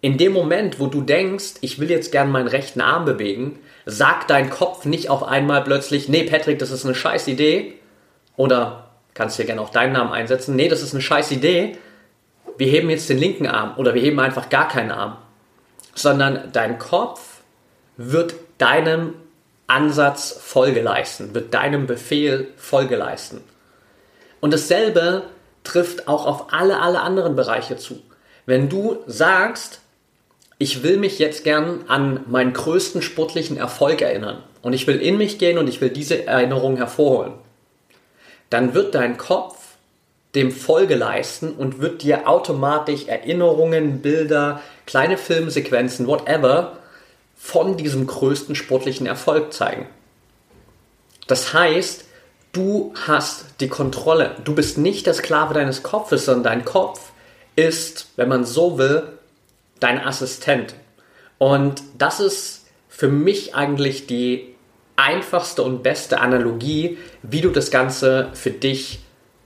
In 0.00 0.18
dem 0.18 0.32
Moment, 0.32 0.80
wo 0.80 0.88
du 0.88 1.00
denkst, 1.00 1.54
ich 1.60 1.78
will 1.78 1.88
jetzt 1.88 2.10
gern 2.10 2.30
meinen 2.30 2.48
rechten 2.48 2.80
Arm 2.80 3.04
bewegen, 3.04 3.60
sagt 3.86 4.30
dein 4.30 4.50
Kopf 4.50 4.84
nicht 4.84 5.08
auf 5.08 5.22
einmal 5.22 5.62
plötzlich, 5.62 6.08
nee, 6.08 6.24
Patrick, 6.24 6.58
das 6.58 6.72
ist 6.72 6.84
eine 6.84 6.96
scheiß 6.96 7.28
Idee. 7.28 7.74
Oder 8.36 8.90
kannst 9.14 9.38
dir 9.38 9.44
gerne 9.44 9.60
auch 9.60 9.70
deinen 9.70 9.92
Namen 9.92 10.12
einsetzen, 10.12 10.56
nee, 10.56 10.68
das 10.68 10.82
ist 10.82 10.92
eine 10.92 11.02
scheiß 11.02 11.30
Idee. 11.30 11.78
Wir 12.58 12.66
heben 12.66 12.90
jetzt 12.90 13.08
den 13.08 13.18
linken 13.18 13.46
Arm 13.46 13.74
oder 13.76 13.94
wir 13.94 14.02
heben 14.02 14.18
einfach 14.18 14.50
gar 14.50 14.66
keinen 14.66 14.90
Arm. 14.90 15.18
Sondern 15.94 16.50
dein 16.52 16.78
Kopf 16.80 17.42
wird 17.96 18.34
deinem 18.58 19.14
Ansatz 19.66 20.32
Folge 20.40 20.82
leisten, 20.82 21.34
wird 21.34 21.54
deinem 21.54 21.86
Befehl 21.86 22.48
Folge 22.56 22.96
leisten. 22.96 23.42
Und 24.40 24.52
dasselbe 24.52 25.22
trifft 25.64 26.08
auch 26.08 26.26
auf 26.26 26.52
alle, 26.52 26.80
alle 26.80 27.00
anderen 27.00 27.36
Bereiche 27.36 27.76
zu. 27.76 28.02
Wenn 28.44 28.68
du 28.68 28.98
sagst, 29.06 29.80
ich 30.58 30.82
will 30.82 30.96
mich 30.96 31.18
jetzt 31.18 31.44
gern 31.44 31.84
an 31.88 32.20
meinen 32.28 32.52
größten 32.52 33.02
sportlichen 33.02 33.56
Erfolg 33.56 34.00
erinnern. 34.00 34.42
Und 34.62 34.74
ich 34.74 34.86
will 34.86 35.00
in 35.00 35.18
mich 35.18 35.38
gehen 35.38 35.58
und 35.58 35.66
ich 35.68 35.80
will 35.80 35.90
diese 35.90 36.24
Erinnerung 36.26 36.76
hervorholen. 36.76 37.32
dann 38.50 38.74
wird 38.74 38.94
dein 38.94 39.16
Kopf 39.16 39.56
dem 40.34 40.50
Folge 40.50 40.94
leisten 40.94 41.52
und 41.52 41.80
wird 41.80 42.02
dir 42.02 42.28
automatisch 42.28 43.06
Erinnerungen, 43.06 44.02
Bilder, 44.02 44.60
kleine 44.86 45.16
Filmsequenzen, 45.16 46.06
whatever, 46.06 46.78
von 47.42 47.76
diesem 47.76 48.06
größten 48.06 48.54
sportlichen 48.54 49.04
Erfolg 49.04 49.52
zeigen. 49.52 49.88
Das 51.26 51.52
heißt, 51.52 52.04
du 52.52 52.94
hast 53.08 53.46
die 53.58 53.68
Kontrolle. 53.68 54.36
Du 54.44 54.54
bist 54.54 54.78
nicht 54.78 55.06
der 55.06 55.14
Sklave 55.14 55.52
deines 55.52 55.82
Kopfes, 55.82 56.24
sondern 56.24 56.44
dein 56.44 56.64
Kopf 56.64 57.10
ist, 57.56 58.06
wenn 58.14 58.28
man 58.28 58.44
so 58.44 58.78
will, 58.78 59.02
dein 59.80 60.00
Assistent. 60.00 60.76
Und 61.38 61.82
das 61.98 62.20
ist 62.20 62.66
für 62.88 63.08
mich 63.08 63.56
eigentlich 63.56 64.06
die 64.06 64.54
einfachste 64.94 65.64
und 65.64 65.82
beste 65.82 66.20
Analogie, 66.20 66.96
wie 67.22 67.40
du 67.40 67.50
das 67.50 67.72
Ganze 67.72 68.28
für 68.34 68.52
dich 68.52 69.00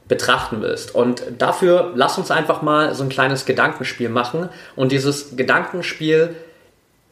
betrachten 0.06 0.60
willst. 0.60 0.94
Und 0.94 1.22
dafür 1.38 1.92
lass 1.94 2.18
uns 2.18 2.30
einfach 2.30 2.60
mal 2.60 2.94
so 2.94 3.02
ein 3.04 3.08
kleines 3.08 3.46
Gedankenspiel 3.46 4.10
machen. 4.10 4.50
Und 4.76 4.92
dieses 4.92 5.34
Gedankenspiel 5.34 6.36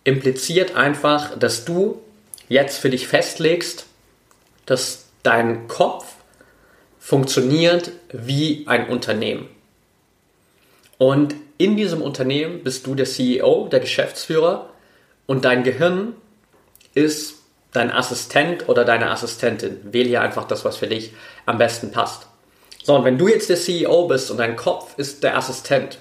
impliziert 0.04 0.76
einfach, 0.76 1.38
dass 1.38 1.64
du 1.64 2.00
jetzt 2.48 2.78
für 2.78 2.90
dich 2.90 3.08
festlegst, 3.08 3.86
dass 4.66 5.06
dein 5.22 5.66
Kopf 5.66 6.14
funktioniert 6.98 7.90
wie 8.12 8.64
ein 8.66 8.88
Unternehmen. 8.88 9.48
Und 10.98 11.34
in 11.58 11.76
diesem 11.76 12.02
Unternehmen 12.02 12.62
bist 12.62 12.86
du 12.86 12.94
der 12.94 13.06
CEO, 13.06 13.68
der 13.68 13.80
Geschäftsführer 13.80 14.70
und 15.26 15.44
dein 15.44 15.64
Gehirn 15.64 16.14
ist 16.94 17.36
dein 17.72 17.90
Assistent 17.90 18.68
oder 18.68 18.84
deine 18.84 19.10
Assistentin. 19.10 19.80
Wähle 19.92 20.08
hier 20.08 20.22
einfach 20.22 20.44
das, 20.46 20.64
was 20.64 20.76
für 20.76 20.86
dich 20.86 21.12
am 21.44 21.58
besten 21.58 21.90
passt. 21.90 22.26
So, 22.82 22.94
und 22.94 23.04
wenn 23.04 23.18
du 23.18 23.28
jetzt 23.28 23.48
der 23.48 23.56
CEO 23.56 24.06
bist 24.06 24.30
und 24.30 24.36
dein 24.36 24.56
Kopf 24.56 24.98
ist 24.98 25.22
der 25.22 25.36
Assistent, 25.36 25.98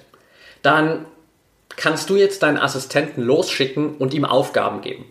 dann 0.62 1.06
kannst 1.76 2.10
du 2.10 2.16
jetzt 2.16 2.44
deinen 2.44 2.58
Assistenten 2.58 3.22
losschicken 3.22 3.96
und 3.98 4.14
ihm 4.14 4.26
Aufgaben 4.26 4.82
geben. 4.82 5.06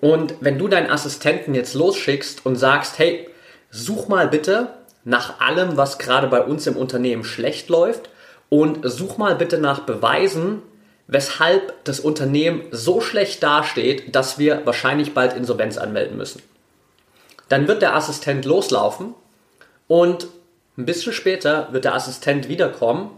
Und 0.00 0.34
wenn 0.40 0.58
du 0.58 0.68
deinen 0.68 0.90
Assistenten 0.90 1.54
jetzt 1.54 1.74
losschickst 1.74 2.44
und 2.44 2.56
sagst, 2.56 2.98
hey, 2.98 3.28
such 3.70 4.08
mal 4.08 4.28
bitte 4.28 4.68
nach 5.04 5.40
allem, 5.40 5.76
was 5.76 5.98
gerade 5.98 6.28
bei 6.28 6.42
uns 6.42 6.66
im 6.66 6.76
Unternehmen 6.76 7.24
schlecht 7.24 7.68
läuft 7.68 8.10
und 8.48 8.80
such 8.82 9.18
mal 9.18 9.34
bitte 9.34 9.58
nach 9.58 9.80
Beweisen, 9.80 10.62
weshalb 11.06 11.84
das 11.84 12.00
Unternehmen 12.00 12.62
so 12.70 13.00
schlecht 13.00 13.42
dasteht, 13.42 14.14
dass 14.14 14.38
wir 14.38 14.62
wahrscheinlich 14.64 15.12
bald 15.14 15.34
Insolvenz 15.34 15.76
anmelden 15.76 16.16
müssen. 16.16 16.42
Dann 17.48 17.68
wird 17.68 17.82
der 17.82 17.94
Assistent 17.94 18.44
loslaufen 18.44 19.14
und 19.86 20.28
ein 20.78 20.86
bisschen 20.86 21.12
später 21.12 21.68
wird 21.72 21.84
der 21.84 21.94
Assistent 21.94 22.48
wiederkommen 22.48 23.10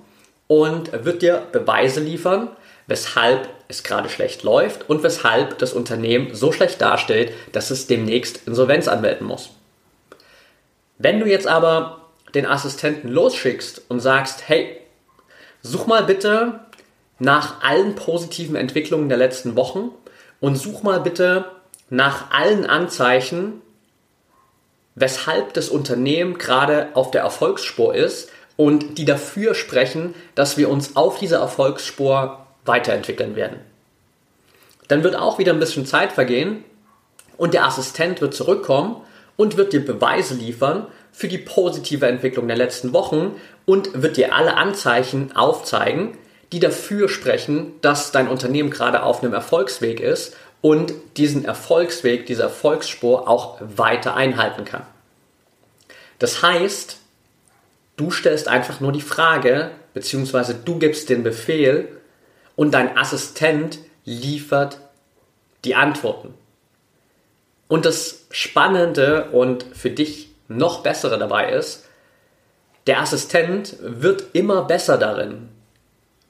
und 0.46 1.04
wird 1.04 1.22
dir 1.22 1.46
Beweise 1.52 2.00
liefern, 2.00 2.48
weshalb 2.86 3.48
es 3.68 3.82
gerade 3.82 4.08
schlecht 4.08 4.42
läuft 4.42 4.88
und 4.88 5.02
weshalb 5.02 5.58
das 5.58 5.72
Unternehmen 5.72 6.34
so 6.34 6.52
schlecht 6.52 6.80
dasteht, 6.80 7.32
dass 7.52 7.70
es 7.70 7.86
demnächst 7.86 8.46
Insolvenz 8.46 8.86
anmelden 8.86 9.26
muss. 9.26 9.50
Wenn 10.98 11.20
du 11.20 11.26
jetzt 11.26 11.46
aber 11.46 12.02
den 12.34 12.46
Assistenten 12.46 13.08
losschickst 13.08 13.82
und 13.88 14.00
sagst, 14.00 14.48
hey, 14.48 14.80
such 15.62 15.86
mal 15.86 16.04
bitte 16.04 16.60
nach 17.18 17.62
allen 17.62 17.94
positiven 17.94 18.56
Entwicklungen 18.56 19.08
der 19.08 19.18
letzten 19.18 19.56
Wochen 19.56 19.90
und 20.40 20.56
such 20.56 20.82
mal 20.82 21.00
bitte 21.00 21.46
nach 21.88 22.30
allen 22.30 22.66
Anzeichen, 22.66 23.62
weshalb 24.94 25.54
das 25.54 25.68
Unternehmen 25.68 26.38
gerade 26.38 26.88
auf 26.94 27.10
der 27.10 27.22
Erfolgsspur 27.22 27.94
ist 27.94 28.30
und 28.56 28.98
die 28.98 29.04
dafür 29.04 29.54
sprechen, 29.54 30.14
dass 30.34 30.56
wir 30.56 30.68
uns 30.68 30.96
auf 30.96 31.18
dieser 31.18 31.38
Erfolgsspur 31.38 32.46
weiterentwickeln 32.64 33.36
werden. 33.36 33.60
Dann 34.88 35.02
wird 35.02 35.16
auch 35.16 35.38
wieder 35.38 35.52
ein 35.52 35.60
bisschen 35.60 35.86
Zeit 35.86 36.12
vergehen 36.12 36.64
und 37.36 37.54
der 37.54 37.64
Assistent 37.64 38.20
wird 38.20 38.34
zurückkommen 38.34 39.02
und 39.36 39.56
wird 39.56 39.72
dir 39.72 39.84
Beweise 39.84 40.34
liefern 40.34 40.86
für 41.12 41.28
die 41.28 41.38
positive 41.38 42.06
Entwicklung 42.06 42.46
der 42.46 42.56
letzten 42.56 42.92
Wochen 42.92 43.36
und 43.64 44.02
wird 44.02 44.16
dir 44.16 44.34
alle 44.34 44.56
Anzeichen 44.56 45.34
aufzeigen, 45.34 46.16
die 46.52 46.60
dafür 46.60 47.08
sprechen, 47.08 47.72
dass 47.82 48.12
dein 48.12 48.28
Unternehmen 48.28 48.70
gerade 48.70 49.02
auf 49.02 49.22
einem 49.22 49.34
Erfolgsweg 49.34 50.00
ist 50.00 50.36
und 50.60 50.94
diesen 51.16 51.44
Erfolgsweg, 51.44 52.26
diese 52.26 52.42
Erfolgsspur 52.42 53.28
auch 53.28 53.58
weiter 53.60 54.14
einhalten 54.14 54.64
kann. 54.64 54.82
Das 56.18 56.42
heißt, 56.42 56.98
du 57.96 58.10
stellst 58.10 58.48
einfach 58.48 58.80
nur 58.80 58.92
die 58.92 59.00
Frage, 59.00 59.70
beziehungsweise 59.94 60.54
du 60.54 60.78
gibst 60.78 61.08
den 61.08 61.22
Befehl 61.22 61.88
und 62.54 62.72
dein 62.72 62.96
Assistent 62.96 63.78
liefert 64.04 64.78
die 65.64 65.74
Antworten. 65.74 66.34
Und 67.68 67.84
das 67.84 68.26
Spannende 68.30 69.30
und 69.32 69.64
für 69.72 69.90
dich 69.90 70.30
noch 70.48 70.82
bessere 70.82 71.18
dabei 71.18 71.50
ist, 71.50 71.84
der 72.86 73.00
Assistent 73.00 73.76
wird 73.80 74.26
immer 74.34 74.62
besser 74.62 74.96
darin, 74.96 75.48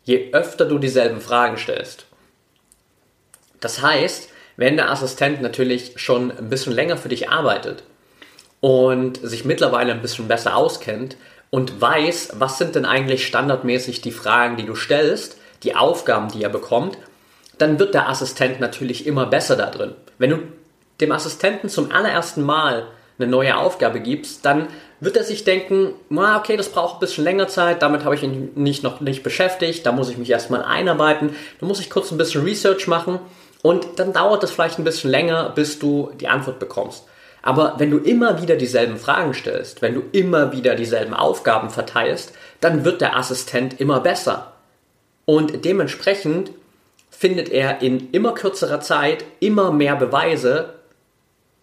je 0.05 0.33
öfter 0.33 0.65
du 0.65 0.79
dieselben 0.79 1.21
Fragen 1.21 1.59
stellst. 1.59 2.07
Das 3.61 3.83
heißt, 3.83 4.31
wenn 4.57 4.77
der 4.77 4.91
Assistent 4.91 5.43
natürlich 5.43 5.93
schon 5.97 6.31
ein 6.31 6.49
bisschen 6.49 6.73
länger 6.73 6.97
für 6.97 7.11
dich 7.11 7.29
arbeitet 7.29 7.83
und 8.61 9.19
sich 9.23 9.45
mittlerweile 9.45 9.93
ein 9.93 10.01
bisschen 10.01 10.29
besser 10.29 10.57
auskennt 10.57 11.17
und 11.51 11.81
weiß, 11.81 12.35
was 12.39 12.59
sind 12.59 12.75
denn 12.75 12.85
eigentlich 12.85 13.27
standardmäßig 13.27 14.01
die 14.01 14.13
Fragen, 14.13 14.57
die 14.57 14.67
du 14.67 14.75
stellst, 14.75 15.39
die 15.63 15.77
Aufgaben, 15.77 16.29
die 16.29 16.43
er 16.43 16.49
bekommt, 16.49 16.99
dann 17.59 17.79
wird 17.79 17.95
der 17.95 18.09
Assistent 18.09 18.61
natürlich 18.61 19.07
immer 19.07 19.27
besser 19.27 19.57
da 19.57 19.71
drin. 19.71 19.95
Wenn 20.19 20.31
du 20.31 20.39
dem 21.01 21.13
Assistenten 21.13 21.69
zum 21.69 21.93
allerersten 21.93 22.43
Mal 22.43 22.87
eine 23.19 23.29
neue 23.29 23.57
Aufgabe 23.57 24.01
gibst, 24.01 24.45
dann 24.45 24.69
wird 25.01 25.17
er 25.17 25.25
sich 25.25 25.45
denken, 25.45 25.95
okay, 26.11 26.57
das 26.57 26.71
braucht 26.71 26.97
ein 26.97 27.01
bisschen 27.01 27.25
länger 27.25 27.49
Zeit, 27.49 27.83
damit 27.83 28.05
habe 28.05 28.15
ich 28.15 28.23
ihn 28.23 28.51
nicht, 28.55 28.83
noch 28.83 29.01
nicht 29.01 29.23
beschäftigt, 29.23 29.85
da 29.87 29.93
muss 29.93 30.11
ich 30.11 30.19
mich 30.19 30.31
erstmal 30.31 30.63
einarbeiten, 30.63 31.35
da 31.61 31.67
muss 31.67 31.81
ich 31.81 31.91
kurz 31.91 32.11
ein 32.11 32.19
bisschen 32.19 32.45
Research 32.45 32.87
machen 32.87 33.19
und 33.63 33.87
dann 33.97 34.13
dauert 34.13 34.45
es 34.45 34.51
vielleicht 34.51 34.79
ein 34.79 34.85
bisschen 34.85 35.11
länger, 35.11 35.51
bis 35.55 35.79
du 35.79 36.11
die 36.21 36.29
Antwort 36.29 36.59
bekommst. 36.59 37.05
Aber 37.47 37.75
wenn 37.79 37.93
du 37.93 37.99
immer 37.99 38.43
wieder 38.43 38.57
dieselben 38.57 38.97
Fragen 38.97 39.33
stellst, 39.33 39.81
wenn 39.81 39.95
du 39.95 40.03
immer 40.11 40.51
wieder 40.51 40.75
dieselben 40.75 41.15
Aufgaben 41.15 41.71
verteilst, 41.71 42.33
dann 42.61 42.85
wird 42.85 43.01
der 43.01 43.17
Assistent 43.17 43.81
immer 43.81 44.01
besser. 44.01 44.55
Und 45.27 45.65
dementsprechend 45.65 46.51
findet 47.09 47.49
er 47.49 47.83
in 47.83 48.11
immer 48.11 48.35
kürzerer 48.35 48.81
Zeit 48.81 49.25
immer 49.39 49.71
mehr 49.71 49.95
Beweise 49.95 50.75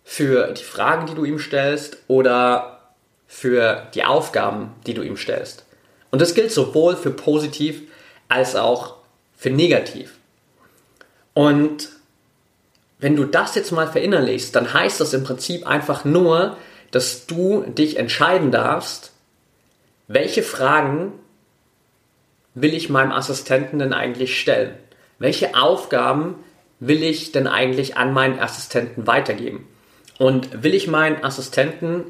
für 0.05 0.53
die 0.53 0.63
Fragen, 0.63 1.05
die 1.05 1.15
du 1.15 1.25
ihm 1.25 1.37
stellst 1.37 1.97
oder 2.07 2.79
für 3.27 3.85
die 3.93 4.05
Aufgaben, 4.05 4.71
die 4.87 4.93
du 4.93 5.01
ihm 5.01 5.17
stellst. 5.17 5.65
Und 6.11 6.21
das 6.21 6.33
gilt 6.33 6.53
sowohl 6.53 6.95
für 6.95 7.11
positiv 7.11 7.81
als 8.29 8.55
auch 8.55 8.95
für 9.35 9.49
negativ. 9.49 10.13
Und 11.33 11.89
wenn 13.03 13.17
du 13.17 13.25
das 13.25 13.53
jetzt 13.55 13.73
mal 13.73 13.85
verinnerlichst, 13.85 14.55
dann 14.55 14.73
heißt 14.73 15.01
das 15.01 15.13
im 15.13 15.25
Prinzip 15.25 15.67
einfach 15.67 16.05
nur, 16.05 16.55
dass 16.91 17.25
du 17.25 17.63
dich 17.63 17.97
entscheiden 17.97 18.49
darfst, 18.49 19.11
welche 20.07 20.41
Fragen 20.41 21.11
will 22.53 22.73
ich 22.73 22.89
meinem 22.89 23.11
Assistenten 23.11 23.79
denn 23.79 23.91
eigentlich 23.91 24.39
stellen? 24.39 24.77
Welche 25.19 25.53
Aufgaben 25.53 26.35
will 26.79 27.03
ich 27.03 27.33
denn 27.33 27.45
eigentlich 27.45 27.97
an 27.97 28.13
meinen 28.13 28.39
Assistenten 28.39 29.05
weitergeben? 29.05 29.67
Und 30.17 30.63
will 30.63 30.73
ich 30.73 30.87
meinen 30.87 31.25
Assistenten 31.25 32.05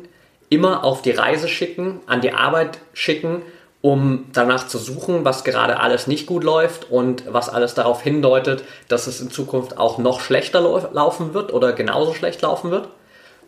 immer 0.49 0.83
auf 0.83 1.01
die 1.01 1.09
Reise 1.09 1.47
schicken, 1.47 2.01
an 2.05 2.21
die 2.21 2.33
Arbeit 2.33 2.77
schicken 2.93 3.41
um 3.83 4.27
danach 4.31 4.69
zu 4.69 4.77
suchen, 4.77 5.25
was 5.25 5.43
gerade 5.43 5.81
alles 5.81 6.07
nicht 6.07 6.25
gut 6.25 6.45
läuft 6.45 6.89
und 6.89 7.25
was 7.27 7.49
alles 7.49 7.73
darauf 7.73 8.01
hindeutet, 8.01 8.63
dass 8.87 9.07
es 9.07 9.19
in 9.19 9.29
Zukunft 9.29 9.77
auch 9.77 9.97
noch 9.97 10.21
schlechter 10.21 10.61
laufen 10.61 11.33
wird 11.33 11.51
oder 11.51 11.73
genauso 11.73 12.13
schlecht 12.13 12.41
laufen 12.41 12.71
wird? 12.71 12.87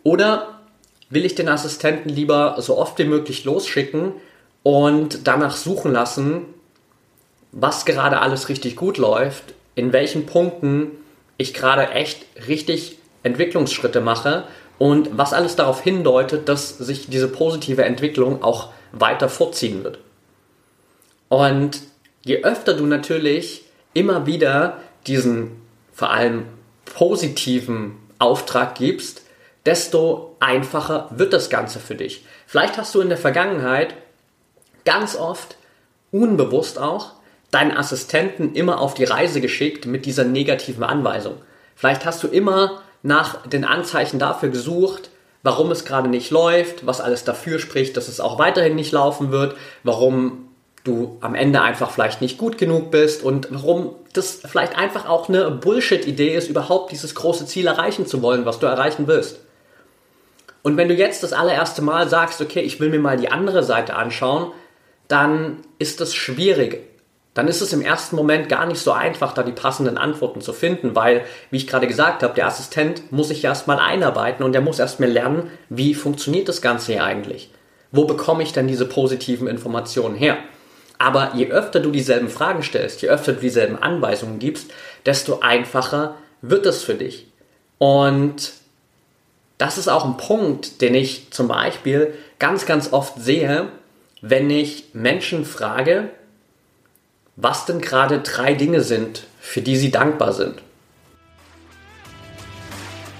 Oder 0.02 0.48
will 1.08 1.24
ich 1.24 1.36
den 1.36 1.48
Assistenten 1.48 2.10
lieber 2.10 2.56
so 2.58 2.76
oft 2.76 2.98
wie 2.98 3.04
möglich 3.04 3.44
losschicken 3.44 4.12
und 4.62 5.26
danach 5.26 5.56
suchen 5.56 5.90
lassen, 5.90 6.42
was 7.52 7.86
gerade 7.86 8.20
alles 8.20 8.50
richtig 8.50 8.76
gut 8.76 8.98
läuft, 8.98 9.54
in 9.74 9.94
welchen 9.94 10.26
Punkten 10.26 10.90
ich 11.38 11.54
gerade 11.54 11.88
echt 11.92 12.26
richtig 12.46 12.98
Entwicklungsschritte 13.22 14.02
mache 14.02 14.44
und 14.76 15.16
was 15.16 15.32
alles 15.32 15.56
darauf 15.56 15.80
hindeutet, 15.80 16.50
dass 16.50 16.76
sich 16.76 17.08
diese 17.08 17.28
positive 17.28 17.86
Entwicklung 17.86 18.42
auch 18.42 18.68
weiter 18.92 19.30
fortziehen 19.30 19.82
wird. 19.82 19.98
Und 21.28 21.80
je 22.24 22.42
öfter 22.42 22.74
du 22.74 22.86
natürlich 22.86 23.64
immer 23.94 24.26
wieder 24.26 24.78
diesen 25.06 25.62
vor 25.92 26.10
allem 26.10 26.46
positiven 26.84 27.96
Auftrag 28.18 28.74
gibst, 28.74 29.22
desto 29.64 30.36
einfacher 30.38 31.08
wird 31.10 31.32
das 31.32 31.50
Ganze 31.50 31.80
für 31.80 31.94
dich. 31.94 32.24
Vielleicht 32.46 32.78
hast 32.78 32.94
du 32.94 33.00
in 33.00 33.08
der 33.08 33.18
Vergangenheit 33.18 33.94
ganz 34.84 35.16
oft, 35.16 35.56
unbewusst 36.12 36.78
auch, 36.78 37.12
deinen 37.50 37.76
Assistenten 37.76 38.54
immer 38.54 38.80
auf 38.80 38.94
die 38.94 39.04
Reise 39.04 39.40
geschickt 39.40 39.86
mit 39.86 40.06
dieser 40.06 40.24
negativen 40.24 40.84
Anweisung. 40.84 41.36
Vielleicht 41.74 42.04
hast 42.04 42.22
du 42.22 42.28
immer 42.28 42.82
nach 43.02 43.46
den 43.46 43.64
Anzeichen 43.64 44.18
dafür 44.18 44.48
gesucht, 44.48 45.10
warum 45.42 45.70
es 45.70 45.84
gerade 45.84 46.08
nicht 46.08 46.30
läuft, 46.30 46.86
was 46.86 47.00
alles 47.00 47.24
dafür 47.24 47.58
spricht, 47.58 47.96
dass 47.96 48.08
es 48.08 48.20
auch 48.20 48.38
weiterhin 48.38 48.74
nicht 48.74 48.92
laufen 48.92 49.30
wird, 49.30 49.56
warum 49.82 50.45
du 50.86 51.18
am 51.20 51.34
Ende 51.34 51.60
einfach 51.62 51.90
vielleicht 51.90 52.20
nicht 52.20 52.38
gut 52.38 52.58
genug 52.58 52.90
bist 52.90 53.22
und 53.22 53.48
warum 53.50 53.94
das 54.12 54.40
vielleicht 54.44 54.76
einfach 54.76 55.08
auch 55.08 55.28
eine 55.28 55.50
Bullshit-Idee 55.50 56.34
ist, 56.34 56.48
überhaupt 56.48 56.92
dieses 56.92 57.14
große 57.14 57.46
Ziel 57.46 57.66
erreichen 57.66 58.06
zu 58.06 58.22
wollen, 58.22 58.46
was 58.46 58.58
du 58.58 58.66
erreichen 58.66 59.06
willst. 59.06 59.40
Und 60.62 60.76
wenn 60.76 60.88
du 60.88 60.94
jetzt 60.94 61.22
das 61.22 61.32
allererste 61.32 61.82
Mal 61.82 62.08
sagst, 62.08 62.40
okay, 62.40 62.60
ich 62.60 62.80
will 62.80 62.90
mir 62.90 62.98
mal 62.98 63.16
die 63.16 63.30
andere 63.30 63.62
Seite 63.62 63.94
anschauen, 63.94 64.52
dann 65.08 65.58
ist 65.78 66.00
das 66.00 66.14
schwierig. 66.14 66.82
Dann 67.34 67.48
ist 67.48 67.60
es 67.60 67.72
im 67.72 67.82
ersten 67.82 68.16
Moment 68.16 68.48
gar 68.48 68.66
nicht 68.66 68.80
so 68.80 68.92
einfach, 68.92 69.34
da 69.34 69.42
die 69.42 69.52
passenden 69.52 69.98
Antworten 69.98 70.40
zu 70.40 70.52
finden, 70.52 70.96
weil, 70.96 71.24
wie 71.50 71.58
ich 71.58 71.66
gerade 71.66 71.86
gesagt 71.86 72.22
habe, 72.22 72.34
der 72.34 72.46
Assistent 72.46 73.12
muss 73.12 73.28
sich 73.28 73.44
erstmal 73.44 73.78
einarbeiten 73.78 74.42
und 74.42 74.52
der 74.52 74.62
muss 74.62 74.78
erstmal 74.78 75.10
lernen, 75.10 75.50
wie 75.68 75.94
funktioniert 75.94 76.48
das 76.48 76.62
Ganze 76.62 76.92
hier 76.92 77.04
eigentlich? 77.04 77.50
Wo 77.92 78.06
bekomme 78.06 78.42
ich 78.42 78.52
denn 78.52 78.66
diese 78.66 78.86
positiven 78.86 79.46
Informationen 79.46 80.16
her? 80.16 80.38
Aber 80.98 81.32
je 81.34 81.48
öfter 81.48 81.80
du 81.80 81.90
dieselben 81.90 82.28
Fragen 82.28 82.62
stellst, 82.62 83.02
je 83.02 83.08
öfter 83.08 83.32
du 83.32 83.40
dieselben 83.40 83.80
Anweisungen 83.82 84.38
gibst, 84.38 84.70
desto 85.04 85.40
einfacher 85.40 86.16
wird 86.42 86.66
es 86.66 86.82
für 86.82 86.94
dich. 86.94 87.26
Und 87.78 88.52
das 89.58 89.78
ist 89.78 89.88
auch 89.88 90.04
ein 90.04 90.16
Punkt, 90.16 90.80
den 90.80 90.94
ich 90.94 91.30
zum 91.30 91.48
Beispiel 91.48 92.14
ganz, 92.38 92.66
ganz 92.66 92.92
oft 92.92 93.20
sehe, 93.20 93.68
wenn 94.20 94.50
ich 94.50 94.90
Menschen 94.92 95.44
frage, 95.44 96.10
was 97.36 97.66
denn 97.66 97.80
gerade 97.80 98.20
drei 98.20 98.54
Dinge 98.54 98.80
sind, 98.80 99.24
für 99.40 99.60
die 99.60 99.76
sie 99.76 99.90
dankbar 99.90 100.32
sind. 100.32 100.62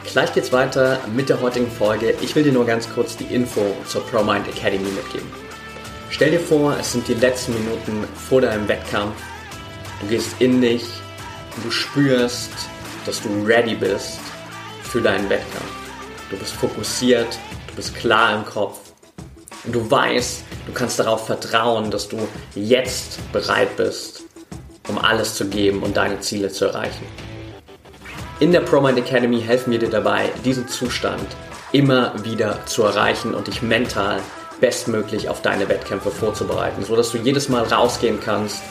Gleich 0.04 0.32
geht's 0.32 0.52
weiter 0.52 1.00
mit 1.14 1.28
der 1.28 1.40
heutigen 1.42 1.70
Folge. 1.70 2.14
Ich 2.22 2.34
will 2.34 2.42
dir 2.42 2.52
nur 2.52 2.64
ganz 2.64 2.88
kurz 2.88 3.16
die 3.16 3.24
Info 3.34 3.60
zur 3.86 4.06
ProMind 4.06 4.48
Academy 4.48 4.88
mitgeben. 4.88 5.45
Stell 6.10 6.30
dir 6.30 6.40
vor, 6.40 6.76
es 6.78 6.92
sind 6.92 7.06
die 7.08 7.14
letzten 7.14 7.54
Minuten 7.54 8.04
vor 8.28 8.40
deinem 8.40 8.66
Wettkampf. 8.68 9.14
Du 10.00 10.06
gehst 10.06 10.40
in 10.40 10.60
dich 10.60 10.84
du 11.62 11.70
spürst, 11.70 12.50
dass 13.04 13.22
du 13.22 13.28
ready 13.44 13.74
bist 13.74 14.18
für 14.82 15.00
deinen 15.00 15.28
Wettkampf. 15.28 15.72
Du 16.30 16.36
bist 16.36 16.52
fokussiert, 16.52 17.38
du 17.68 17.76
bist 17.76 17.94
klar 17.94 18.36
im 18.36 18.44
Kopf 18.44 18.78
und 19.64 19.74
du 19.74 19.90
weißt, 19.90 20.44
du 20.66 20.72
kannst 20.72 20.98
darauf 20.98 21.26
vertrauen, 21.26 21.90
dass 21.90 22.08
du 22.08 22.18
jetzt 22.54 23.20
bereit 23.32 23.76
bist, 23.76 24.24
um 24.88 24.98
alles 24.98 25.34
zu 25.34 25.46
geben 25.48 25.82
und 25.82 25.96
deine 25.96 26.20
Ziele 26.20 26.50
zu 26.50 26.66
erreichen. 26.66 27.06
In 28.38 28.52
der 28.52 28.60
ProMind 28.60 28.98
Academy 28.98 29.40
helfen 29.40 29.72
wir 29.72 29.78
dir 29.78 29.88
dabei, 29.88 30.30
diesen 30.44 30.68
Zustand 30.68 31.26
immer 31.72 32.12
wieder 32.22 32.64
zu 32.66 32.82
erreichen 32.82 33.34
und 33.34 33.46
dich 33.46 33.62
mental 33.62 34.20
bestmöglich 34.60 35.28
auf 35.28 35.42
deine 35.42 35.68
Wettkämpfe 35.68 36.10
vorzubereiten, 36.10 36.84
sodass 36.84 37.12
du 37.12 37.18
jedes 37.18 37.48
Mal 37.48 37.64
rausgehen 37.64 38.20
kannst 38.24 38.62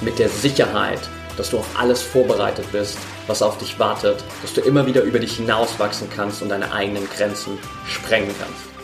mit 0.00 0.18
der 0.18 0.28
Sicherheit, 0.28 1.00
dass 1.36 1.50
du 1.50 1.58
auf 1.58 1.66
alles 1.78 2.02
vorbereitet 2.02 2.70
bist, 2.72 2.98
was 3.26 3.42
auf 3.42 3.58
dich 3.58 3.78
wartet, 3.78 4.22
dass 4.42 4.52
du 4.52 4.60
immer 4.60 4.86
wieder 4.86 5.02
über 5.02 5.18
dich 5.18 5.36
hinauswachsen 5.36 6.08
kannst 6.14 6.42
und 6.42 6.48
deine 6.48 6.72
eigenen 6.72 7.08
Grenzen 7.10 7.58
sprengen 7.88 8.34
kannst. 8.38 8.74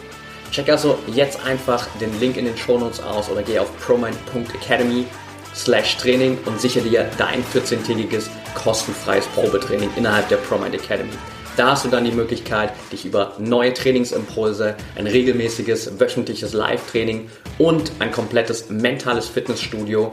Check 0.51 0.69
also 0.69 0.99
jetzt 1.07 1.45
einfach 1.45 1.87
den 2.01 2.19
Link 2.19 2.37
in 2.37 2.45
den 2.45 2.57
Shownotes 2.57 3.01
aus 3.03 3.31
oder 3.31 3.43
geh 3.43 3.59
auf 3.59 3.69
promind.academy 3.79 5.07
slash 5.55 5.97
Training 5.97 6.39
und 6.45 6.61
sichere 6.61 6.83
dir 6.83 7.09
dein 7.19 7.45
14-tägiges 7.45 8.29
kostenfreies 8.55 9.27
Probetraining 9.29 9.91
innerhalb 9.97 10.29
der 10.29 10.37
ProMind 10.37 10.75
Academy. 10.75 11.13
Da 11.61 11.73
hast 11.73 11.85
du 11.85 11.90
dann 11.90 12.05
die 12.05 12.12
Möglichkeit, 12.12 12.73
dich 12.90 13.05
über 13.05 13.35
neue 13.37 13.75
Trainingsimpulse, 13.75 14.77
ein 14.96 15.07
regelmäßiges 15.07 16.01
wöchentliches 16.01 16.55
Live-Training 16.55 17.29
und 17.59 17.92
ein 17.99 18.11
komplettes 18.11 18.70
mentales 18.70 19.29
Fitnessstudio 19.29 20.11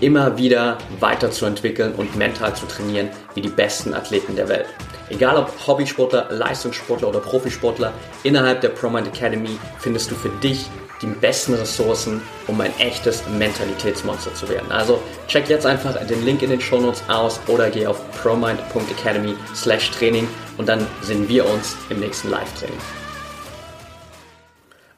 immer 0.00 0.38
wieder 0.38 0.78
weiterzuentwickeln 1.00 1.96
und 1.96 2.14
mental 2.14 2.54
zu 2.54 2.66
trainieren 2.66 3.08
wie 3.34 3.40
die 3.40 3.48
besten 3.48 3.92
Athleten 3.92 4.36
der 4.36 4.48
Welt. 4.48 4.66
Egal 5.10 5.36
ob 5.36 5.66
Hobbysportler, 5.66 6.28
Leistungssportler 6.30 7.08
oder 7.08 7.18
Profisportler, 7.18 7.92
innerhalb 8.22 8.60
der 8.60 8.68
ProMind 8.68 9.08
Academy 9.08 9.58
findest 9.80 10.12
du 10.12 10.14
für 10.14 10.30
dich 10.44 10.66
die 11.04 11.10
besten 11.10 11.54
Ressourcen, 11.54 12.22
um 12.46 12.60
ein 12.60 12.72
echtes 12.78 13.26
Mentalitätsmonster 13.28 14.34
zu 14.34 14.48
werden. 14.48 14.72
Also 14.72 15.02
check 15.28 15.48
jetzt 15.48 15.66
einfach 15.66 15.94
den 16.06 16.24
Link 16.24 16.42
in 16.42 16.50
den 16.50 16.60
Shownotes 16.60 17.02
aus 17.08 17.40
oder 17.46 17.70
geh 17.70 17.86
auf 17.86 18.00
promind.academy 18.22 19.34
slash 19.54 19.90
Training 19.90 20.26
und 20.56 20.68
dann 20.68 20.86
sehen 21.02 21.28
wir 21.28 21.46
uns 21.48 21.76
im 21.90 22.00
nächsten 22.00 22.30
Live-Training. 22.30 22.78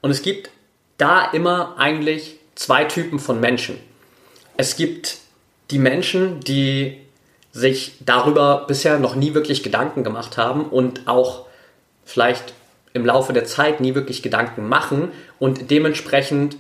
Und 0.01 0.11
es 0.11 0.23
gibt 0.23 0.51
da 0.99 1.25
immer 1.33 1.75
eigentlich 1.79 2.37
zwei 2.55 2.85
Typen 2.85 3.19
von 3.19 3.41
Menschen. 3.41 3.79
Es 4.57 4.77
gibt 4.77 5.19
die 5.71 5.79
Menschen, 5.79 6.41
die 6.41 6.99
sich 7.51 7.95
darüber 8.01 8.65
bisher 8.69 8.99
noch 8.99 9.17
nie 9.17 9.35
wirklich 9.35 9.63
Gedanken 9.63 10.05
gemacht 10.05 10.37
haben 10.37 10.67
und 10.67 11.09
auch 11.09 11.47
vielleicht 12.05 12.55
im 12.97 13.05
Laufe 13.05 13.33
der 13.33 13.45
Zeit 13.45 13.81
nie 13.81 13.95
wirklich 13.95 14.23
Gedanken 14.23 14.69
machen 14.69 15.11
und 15.39 15.71
dementsprechend 15.71 16.57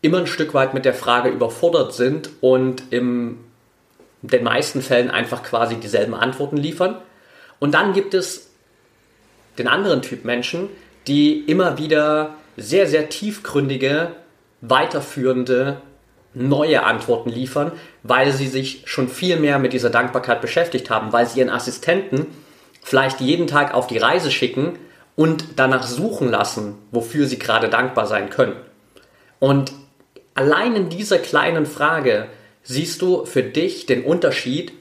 immer 0.00 0.18
ein 0.18 0.26
Stück 0.28 0.54
weit 0.54 0.72
mit 0.72 0.84
der 0.84 0.94
Frage 0.94 1.28
überfordert 1.28 1.92
sind 1.92 2.30
und 2.40 2.84
in 2.90 3.38
den 4.22 4.44
meisten 4.44 4.80
Fällen 4.82 5.10
einfach 5.10 5.42
quasi 5.42 5.76
dieselben 5.76 6.14
Antworten 6.14 6.56
liefern. 6.56 6.96
Und 7.58 7.74
dann 7.74 7.92
gibt 7.92 8.14
es 8.14 8.50
den 9.58 9.66
anderen 9.66 10.02
Typ 10.02 10.24
Menschen, 10.24 10.68
die 11.08 11.40
immer 11.40 11.78
wieder 11.78 12.36
sehr, 12.56 12.86
sehr 12.86 13.08
tiefgründige, 13.08 14.12
weiterführende, 14.60 15.80
neue 16.34 16.84
Antworten 16.84 17.30
liefern, 17.30 17.72
weil 18.04 18.32
sie 18.32 18.46
sich 18.46 18.82
schon 18.84 19.08
viel 19.08 19.40
mehr 19.40 19.58
mit 19.58 19.72
dieser 19.72 19.90
Dankbarkeit 19.90 20.40
beschäftigt 20.40 20.88
haben, 20.90 21.12
weil 21.12 21.26
sie 21.26 21.40
ihren 21.40 21.50
Assistenten 21.50 22.26
vielleicht 22.82 23.20
jeden 23.20 23.48
Tag 23.48 23.74
auf 23.74 23.88
die 23.88 23.98
Reise 23.98 24.30
schicken, 24.30 24.78
und 25.18 25.46
danach 25.56 25.84
suchen 25.84 26.30
lassen, 26.30 26.78
wofür 26.92 27.26
sie 27.26 27.40
gerade 27.40 27.68
dankbar 27.68 28.06
sein 28.06 28.30
können. 28.30 28.54
Und 29.40 29.72
allein 30.34 30.76
in 30.76 30.90
dieser 30.90 31.18
kleinen 31.18 31.66
Frage 31.66 32.28
siehst 32.62 33.02
du 33.02 33.24
für 33.24 33.42
dich 33.42 33.86
den 33.86 34.04
Unterschied, 34.04 34.72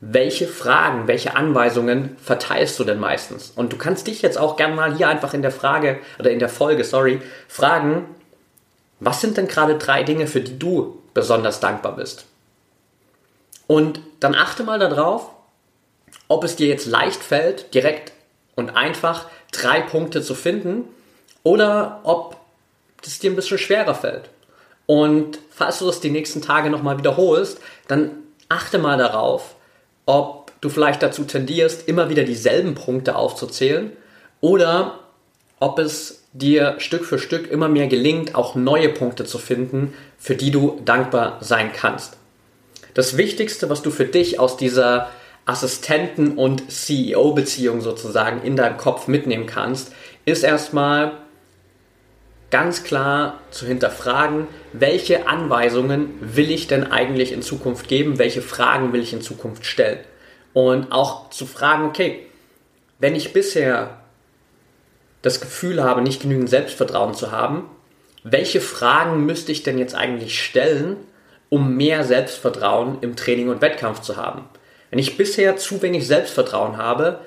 welche 0.00 0.46
Fragen, 0.46 1.06
welche 1.06 1.36
Anweisungen 1.36 2.16
verteilst 2.16 2.78
du 2.78 2.84
denn 2.84 2.98
meistens? 2.98 3.52
Und 3.54 3.74
du 3.74 3.76
kannst 3.76 4.06
dich 4.06 4.22
jetzt 4.22 4.38
auch 4.38 4.56
gerne 4.56 4.74
mal 4.74 4.96
hier 4.96 5.10
einfach 5.10 5.34
in 5.34 5.42
der 5.42 5.50
Frage 5.50 5.98
oder 6.18 6.30
in 6.30 6.38
der 6.38 6.48
Folge, 6.48 6.82
sorry, 6.82 7.20
fragen, 7.46 8.06
was 9.00 9.20
sind 9.20 9.36
denn 9.36 9.48
gerade 9.48 9.76
drei 9.76 10.02
Dinge, 10.02 10.28
für 10.28 10.40
die 10.40 10.58
du 10.58 11.02
besonders 11.12 11.60
dankbar 11.60 11.96
bist? 11.96 12.24
Und 13.66 14.00
dann 14.18 14.34
achte 14.34 14.64
mal 14.64 14.78
darauf, 14.78 15.28
ob 16.26 16.42
es 16.42 16.56
dir 16.56 16.68
jetzt 16.68 16.86
leicht 16.86 17.22
fällt, 17.22 17.74
direkt 17.74 18.15
und 18.56 18.70
einfach 18.70 19.26
drei 19.52 19.80
Punkte 19.80 20.22
zu 20.22 20.34
finden 20.34 20.84
oder 21.44 22.00
ob 22.02 22.36
es 23.04 23.20
dir 23.20 23.30
ein 23.30 23.36
bisschen 23.36 23.58
schwerer 23.58 23.94
fällt. 23.94 24.28
Und 24.86 25.38
falls 25.50 25.78
du 25.78 25.86
das 25.86 26.00
die 26.00 26.10
nächsten 26.10 26.42
Tage 26.42 26.70
nochmal 26.70 26.98
wiederholst, 26.98 27.60
dann 27.86 28.10
achte 28.48 28.78
mal 28.78 28.98
darauf, 28.98 29.54
ob 30.06 30.52
du 30.60 30.68
vielleicht 30.68 31.02
dazu 31.02 31.24
tendierst, 31.24 31.86
immer 31.88 32.08
wieder 32.08 32.24
dieselben 32.24 32.74
Punkte 32.74 33.16
aufzuzählen 33.16 33.92
oder 34.40 35.00
ob 35.58 35.78
es 35.78 36.24
dir 36.32 36.76
Stück 36.78 37.04
für 37.04 37.18
Stück 37.18 37.50
immer 37.50 37.68
mehr 37.68 37.86
gelingt, 37.86 38.34
auch 38.34 38.54
neue 38.54 38.88
Punkte 38.90 39.24
zu 39.24 39.38
finden, 39.38 39.94
für 40.18 40.34
die 40.34 40.50
du 40.50 40.80
dankbar 40.84 41.38
sein 41.40 41.72
kannst. 41.72 42.16
Das 42.94 43.16
Wichtigste, 43.16 43.68
was 43.68 43.82
du 43.82 43.90
für 43.90 44.04
dich 44.04 44.38
aus 44.38 44.56
dieser 44.56 45.10
Assistenten- 45.46 46.36
und 46.36 46.70
CEO-Beziehung 46.70 47.80
sozusagen 47.80 48.42
in 48.42 48.56
deinem 48.56 48.76
Kopf 48.76 49.06
mitnehmen 49.06 49.46
kannst, 49.46 49.92
ist 50.24 50.42
erstmal 50.42 51.12
ganz 52.50 52.84
klar 52.84 53.40
zu 53.50 53.66
hinterfragen, 53.66 54.48
welche 54.72 55.28
Anweisungen 55.28 56.14
will 56.20 56.50
ich 56.50 56.66
denn 56.66 56.90
eigentlich 56.90 57.32
in 57.32 57.42
Zukunft 57.42 57.88
geben, 57.88 58.18
welche 58.18 58.42
Fragen 58.42 58.92
will 58.92 59.00
ich 59.00 59.12
in 59.12 59.22
Zukunft 59.22 59.64
stellen. 59.64 60.00
Und 60.52 60.90
auch 60.90 61.30
zu 61.30 61.46
fragen, 61.46 61.84
okay, 61.84 62.26
wenn 62.98 63.14
ich 63.14 63.32
bisher 63.32 63.98
das 65.22 65.40
Gefühl 65.40 65.82
habe, 65.82 66.02
nicht 66.02 66.22
genügend 66.22 66.48
Selbstvertrauen 66.48 67.14
zu 67.14 67.30
haben, 67.30 67.68
welche 68.24 68.60
Fragen 68.60 69.26
müsste 69.26 69.52
ich 69.52 69.62
denn 69.62 69.78
jetzt 69.78 69.94
eigentlich 69.94 70.42
stellen, 70.42 70.96
um 71.48 71.76
mehr 71.76 72.04
Selbstvertrauen 72.04 72.98
im 73.00 73.14
Training 73.14 73.48
und 73.48 73.60
Wettkampf 73.60 74.00
zu 74.00 74.16
haben? 74.16 74.44
Wenn 74.90 74.98
ich 74.98 75.16
bisher 75.16 75.56
zu 75.56 75.82
wenig 75.82 76.06
Selbstvertrauen 76.06 76.76
habe, 76.76 77.20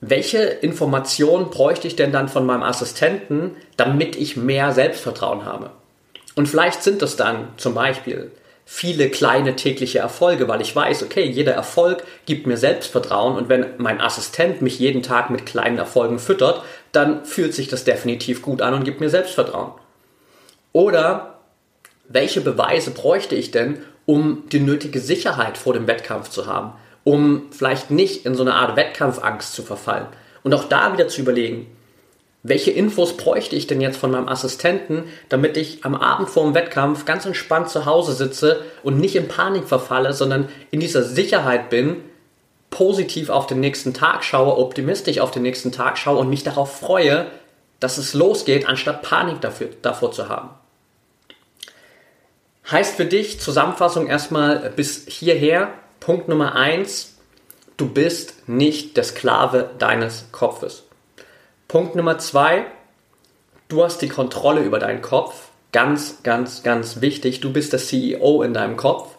welche 0.00 0.38
Informationen 0.38 1.50
bräuchte 1.50 1.86
ich 1.86 1.94
denn 1.94 2.12
dann 2.12 2.28
von 2.28 2.44
meinem 2.44 2.64
Assistenten, 2.64 3.56
damit 3.76 4.16
ich 4.16 4.36
mehr 4.36 4.72
Selbstvertrauen 4.72 5.44
habe? 5.44 5.70
Und 6.34 6.48
vielleicht 6.48 6.82
sind 6.82 7.02
das 7.02 7.16
dann 7.16 7.48
zum 7.56 7.74
Beispiel 7.74 8.32
viele 8.64 9.10
kleine 9.10 9.54
tägliche 9.54 9.98
Erfolge, 9.98 10.48
weil 10.48 10.60
ich 10.60 10.74
weiß, 10.74 11.02
okay, 11.02 11.24
jeder 11.24 11.52
Erfolg 11.52 12.04
gibt 12.26 12.46
mir 12.46 12.56
Selbstvertrauen 12.56 13.36
und 13.36 13.48
wenn 13.48 13.66
mein 13.78 14.00
Assistent 14.00 14.62
mich 14.62 14.78
jeden 14.78 15.02
Tag 15.02 15.30
mit 15.30 15.46
kleinen 15.46 15.78
Erfolgen 15.78 16.18
füttert, 16.18 16.62
dann 16.90 17.24
fühlt 17.24 17.54
sich 17.54 17.68
das 17.68 17.84
definitiv 17.84 18.42
gut 18.42 18.62
an 18.62 18.74
und 18.74 18.84
gibt 18.84 19.00
mir 19.00 19.10
Selbstvertrauen. 19.10 19.72
Oder 20.72 21.38
welche 22.08 22.40
Beweise 22.40 22.92
bräuchte 22.92 23.34
ich 23.34 23.50
denn, 23.50 23.78
um 24.06 24.44
die 24.50 24.60
nötige 24.60 25.00
Sicherheit 25.00 25.58
vor 25.58 25.74
dem 25.74 25.86
Wettkampf 25.86 26.28
zu 26.28 26.46
haben? 26.46 26.72
um 27.04 27.48
vielleicht 27.50 27.90
nicht 27.90 28.26
in 28.26 28.34
so 28.34 28.42
eine 28.42 28.54
Art 28.54 28.76
Wettkampfangst 28.76 29.52
zu 29.52 29.62
verfallen. 29.62 30.06
Und 30.42 30.54
auch 30.54 30.64
da 30.64 30.92
wieder 30.92 31.08
zu 31.08 31.20
überlegen, 31.20 31.66
welche 32.44 32.72
Infos 32.72 33.16
bräuchte 33.16 33.54
ich 33.54 33.68
denn 33.68 33.80
jetzt 33.80 33.98
von 33.98 34.10
meinem 34.10 34.28
Assistenten, 34.28 35.04
damit 35.28 35.56
ich 35.56 35.84
am 35.84 35.94
Abend 35.94 36.28
vor 36.28 36.42
dem 36.42 36.54
Wettkampf 36.54 37.04
ganz 37.04 37.24
entspannt 37.24 37.68
zu 37.68 37.86
Hause 37.86 38.12
sitze 38.14 38.62
und 38.82 38.98
nicht 38.98 39.14
in 39.14 39.28
Panik 39.28 39.68
verfalle, 39.68 40.12
sondern 40.12 40.48
in 40.72 40.80
dieser 40.80 41.04
Sicherheit 41.04 41.70
bin, 41.70 41.98
positiv 42.70 43.30
auf 43.30 43.46
den 43.46 43.60
nächsten 43.60 43.94
Tag 43.94 44.24
schaue, 44.24 44.56
optimistisch 44.56 45.20
auf 45.20 45.30
den 45.30 45.42
nächsten 45.42 45.70
Tag 45.70 45.98
schaue 45.98 46.18
und 46.18 46.30
mich 46.30 46.42
darauf 46.42 46.80
freue, 46.80 47.26
dass 47.78 47.98
es 47.98 48.14
losgeht, 48.14 48.68
anstatt 48.68 49.02
Panik 49.02 49.40
dafür, 49.40 49.68
davor 49.82 50.10
zu 50.10 50.28
haben. 50.28 50.50
Heißt 52.70 52.96
für 52.96 53.04
dich 53.04 53.40
Zusammenfassung 53.40 54.06
erstmal 54.06 54.70
bis 54.70 55.04
hierher, 55.08 55.74
Punkt 56.00 56.28
Nummer 56.28 56.54
eins, 56.54 57.16
du 57.76 57.88
bist 57.88 58.48
nicht 58.48 58.96
der 58.96 59.04
Sklave 59.04 59.70
deines 59.78 60.26
Kopfes. 60.32 60.84
Punkt 61.68 61.96
Nummer 61.96 62.18
zwei, 62.18 62.66
du 63.68 63.82
hast 63.82 64.02
die 64.02 64.08
Kontrolle 64.08 64.62
über 64.62 64.78
deinen 64.78 65.02
Kopf. 65.02 65.48
Ganz, 65.72 66.22
ganz, 66.22 66.62
ganz 66.62 67.00
wichtig. 67.00 67.40
Du 67.40 67.52
bist 67.52 67.72
der 67.72 67.80
CEO 67.80 68.42
in 68.42 68.52
deinem 68.52 68.76
Kopf. 68.76 69.16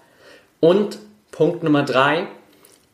Und 0.59 0.99
Punkt 1.31 1.63
Nummer 1.63 1.83
drei, 1.83 2.27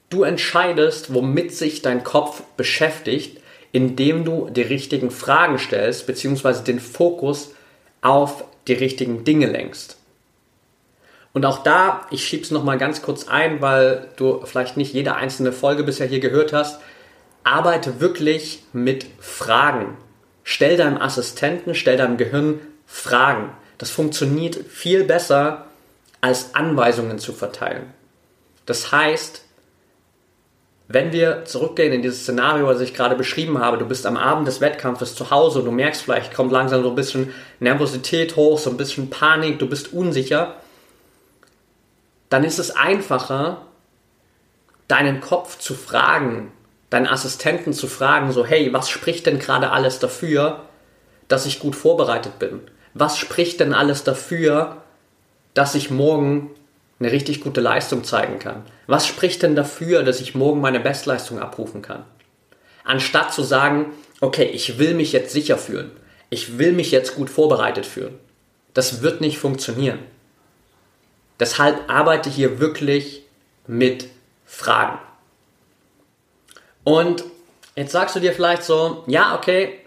du 0.09 0.23
entscheidest, 0.23 1.13
womit 1.13 1.53
sich 1.53 1.81
dein 1.81 2.03
Kopf 2.03 2.41
beschäftigt, 2.55 3.41
indem 3.71 4.25
du 4.25 4.49
die 4.49 4.61
richtigen 4.61 5.11
Fragen 5.11 5.59
stellst, 5.59 6.07
beziehungsweise 6.07 6.63
den 6.63 6.79
Fokus 6.79 7.53
auf 8.01 8.45
die 8.67 8.73
richtigen 8.73 9.23
Dinge 9.25 9.47
lenkst. 9.47 9.98
Und 11.39 11.45
auch 11.45 11.63
da, 11.63 12.05
ich 12.11 12.25
schiebe 12.25 12.43
es 12.43 12.51
nochmal 12.51 12.77
ganz 12.77 13.01
kurz 13.01 13.29
ein, 13.29 13.61
weil 13.61 14.09
du 14.17 14.41
vielleicht 14.43 14.75
nicht 14.75 14.93
jede 14.93 15.15
einzelne 15.15 15.53
Folge 15.53 15.85
bisher 15.85 16.05
hier 16.05 16.19
gehört 16.19 16.51
hast. 16.51 16.81
Arbeite 17.45 18.01
wirklich 18.01 18.65
mit 18.73 19.05
Fragen. 19.19 19.95
Stell 20.43 20.75
deinem 20.75 20.97
Assistenten, 20.97 21.75
stell 21.75 21.95
deinem 21.95 22.17
Gehirn 22.17 22.59
Fragen. 22.85 23.51
Das 23.77 23.89
funktioniert 23.89 24.57
viel 24.67 25.05
besser, 25.05 25.67
als 26.19 26.55
Anweisungen 26.55 27.19
zu 27.19 27.31
verteilen. 27.31 27.83
Das 28.65 28.91
heißt, 28.91 29.45
wenn 30.89 31.13
wir 31.13 31.45
zurückgehen 31.45 31.93
in 31.93 32.01
dieses 32.01 32.23
Szenario, 32.23 32.67
was 32.67 32.81
ich 32.81 32.93
gerade 32.93 33.15
beschrieben 33.15 33.59
habe, 33.59 33.77
du 33.77 33.85
bist 33.85 34.05
am 34.05 34.17
Abend 34.17 34.45
des 34.45 34.59
Wettkampfes 34.59 35.15
zu 35.15 35.31
Hause 35.31 35.59
und 35.59 35.65
du 35.65 35.71
merkst 35.71 36.01
vielleicht, 36.01 36.33
kommt 36.33 36.51
langsam 36.51 36.83
so 36.83 36.89
ein 36.89 36.95
bisschen 36.95 37.33
Nervosität 37.61 38.35
hoch, 38.35 38.59
so 38.59 38.69
ein 38.69 38.75
bisschen 38.75 39.09
Panik, 39.09 39.57
du 39.59 39.69
bist 39.69 39.93
unsicher 39.93 40.57
dann 42.29 42.43
ist 42.43 42.59
es 42.59 42.71
einfacher, 42.71 43.65
deinen 44.87 45.21
Kopf 45.21 45.59
zu 45.59 45.75
fragen, 45.75 46.51
deinen 46.89 47.07
Assistenten 47.07 47.73
zu 47.73 47.87
fragen, 47.87 48.31
so 48.31 48.45
hey, 48.45 48.73
was 48.73 48.89
spricht 48.89 49.25
denn 49.25 49.39
gerade 49.39 49.71
alles 49.71 49.99
dafür, 49.99 50.63
dass 51.27 51.45
ich 51.45 51.59
gut 51.59 51.75
vorbereitet 51.75 52.39
bin? 52.39 52.61
Was 52.93 53.17
spricht 53.17 53.59
denn 53.59 53.73
alles 53.73 54.03
dafür, 54.03 54.77
dass 55.53 55.75
ich 55.75 55.91
morgen 55.91 56.51
eine 56.99 57.11
richtig 57.11 57.41
gute 57.41 57.61
Leistung 57.61 58.03
zeigen 58.03 58.39
kann? 58.39 58.63
Was 58.87 59.07
spricht 59.07 59.43
denn 59.43 59.55
dafür, 59.55 60.03
dass 60.03 60.21
ich 60.21 60.35
morgen 60.35 60.61
meine 60.61 60.79
Bestleistung 60.79 61.39
abrufen 61.39 61.81
kann? 61.81 62.03
Anstatt 62.83 63.33
zu 63.33 63.43
sagen, 63.43 63.93
okay, 64.21 64.45
ich 64.45 64.79
will 64.79 64.95
mich 64.95 65.11
jetzt 65.11 65.31
sicher 65.31 65.57
fühlen, 65.57 65.91
ich 66.29 66.57
will 66.57 66.73
mich 66.73 66.91
jetzt 66.91 67.15
gut 67.15 67.29
vorbereitet 67.29 67.85
fühlen. 67.85 68.17
Das 68.73 69.01
wird 69.01 69.21
nicht 69.21 69.37
funktionieren. 69.37 69.99
Deshalb 71.39 71.89
arbeite 71.89 72.29
hier 72.29 72.59
wirklich 72.59 73.23
mit 73.67 74.07
Fragen. 74.45 74.99
Und 76.83 77.23
jetzt 77.75 77.91
sagst 77.91 78.15
du 78.15 78.19
dir 78.19 78.33
vielleicht 78.33 78.63
so, 78.63 79.03
ja, 79.07 79.35
okay, 79.35 79.79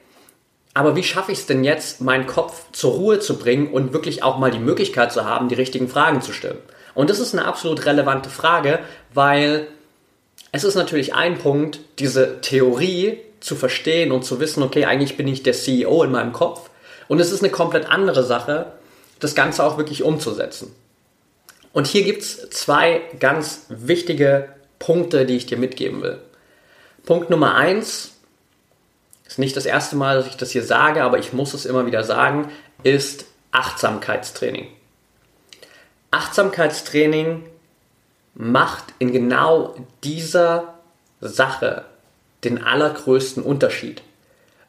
aber 0.75 0.97
wie 0.97 1.03
schaffe 1.03 1.33
ich 1.33 1.38
es 1.38 1.47
denn 1.47 1.65
jetzt, 1.65 2.01
meinen 2.01 2.27
Kopf 2.27 2.65
zur 2.73 2.93
Ruhe 2.93 3.19
zu 3.21 3.38
bringen 3.38 3.73
und 3.73 3.93
wirklich 3.93 4.23
auch 4.23 4.38
mal 4.38 4.51
die 4.51 4.59
Möglichkeit 4.59 5.12
zu 5.12 5.25
haben, 5.25 5.49
die 5.49 5.55
richtigen 5.55 5.88
Fragen 5.88 6.23
zu 6.23 6.33
stellen? 6.33 6.59
Und 6.95 7.11
das 7.11 7.19
ist 7.19 7.35
eine 7.35 7.45
absolut 7.45 7.85
relevante 7.85 8.31
Frage, 8.31 8.79
weil 9.12 9.67
es 10.53 10.65
ist 10.65 10.75
natürlich 10.75 11.15
ein 11.15 11.38
Punkt, 11.38 11.81
diese 11.99 12.41
Theorie 12.41 13.19
zu 13.41 13.57
verstehen 13.57 14.12
und 14.12 14.25
zu 14.25 14.41
wissen, 14.41 14.62
okay, 14.62 14.85
eigentlich 14.85 15.17
bin 15.17 15.29
ich 15.29 15.43
der 15.43 15.53
CEO 15.53 16.03
in 16.05 16.12
meinem 16.12 16.33
Kopf. 16.33 16.71
Und 17.09 17.21
es 17.21 17.33
ist 17.33 17.43
eine 17.43 17.53
komplett 17.53 17.91
andere 17.91 18.23
Sache, 18.23 18.73
das 19.21 19.35
Ganze 19.35 19.65
auch 19.65 19.77
wirklich 19.77 20.03
umzusetzen. 20.03 20.75
Und 21.73 21.87
hier 21.87 22.05
gibt 22.05 22.23
es 22.23 22.51
zwei 22.51 23.03
ganz 23.19 23.67
wichtige 23.69 24.49
Punkte, 24.79 25.27
die 25.27 25.37
ich 25.37 25.47
dir 25.47 25.59
mitgeben 25.59 26.03
will. 26.03 26.19
Punkt 27.05 27.31
Nummer 27.31 27.55
eins 27.55 28.13
ist 29.27 29.39
nicht 29.39 29.57
das 29.57 29.67
erste 29.67 29.97
Mal, 29.97 30.17
dass 30.17 30.27
ich 30.27 30.37
das 30.37 30.51
hier 30.51 30.63
sage, 30.63 31.03
aber 31.03 31.19
ich 31.19 31.33
muss 31.33 31.55
es 31.55 31.65
immer 31.65 31.87
wieder 31.87 32.05
sagen, 32.05 32.51
ist 32.83 33.25
Achtsamkeitstraining. 33.51 34.69
Achtsamkeitstraining 36.11 37.45
macht 38.35 38.85
in 38.99 39.13
genau 39.13 39.75
dieser 40.05 40.75
Sache 41.21 41.87
den 42.45 42.63
allergrößten 42.63 43.43
Unterschied, 43.43 44.03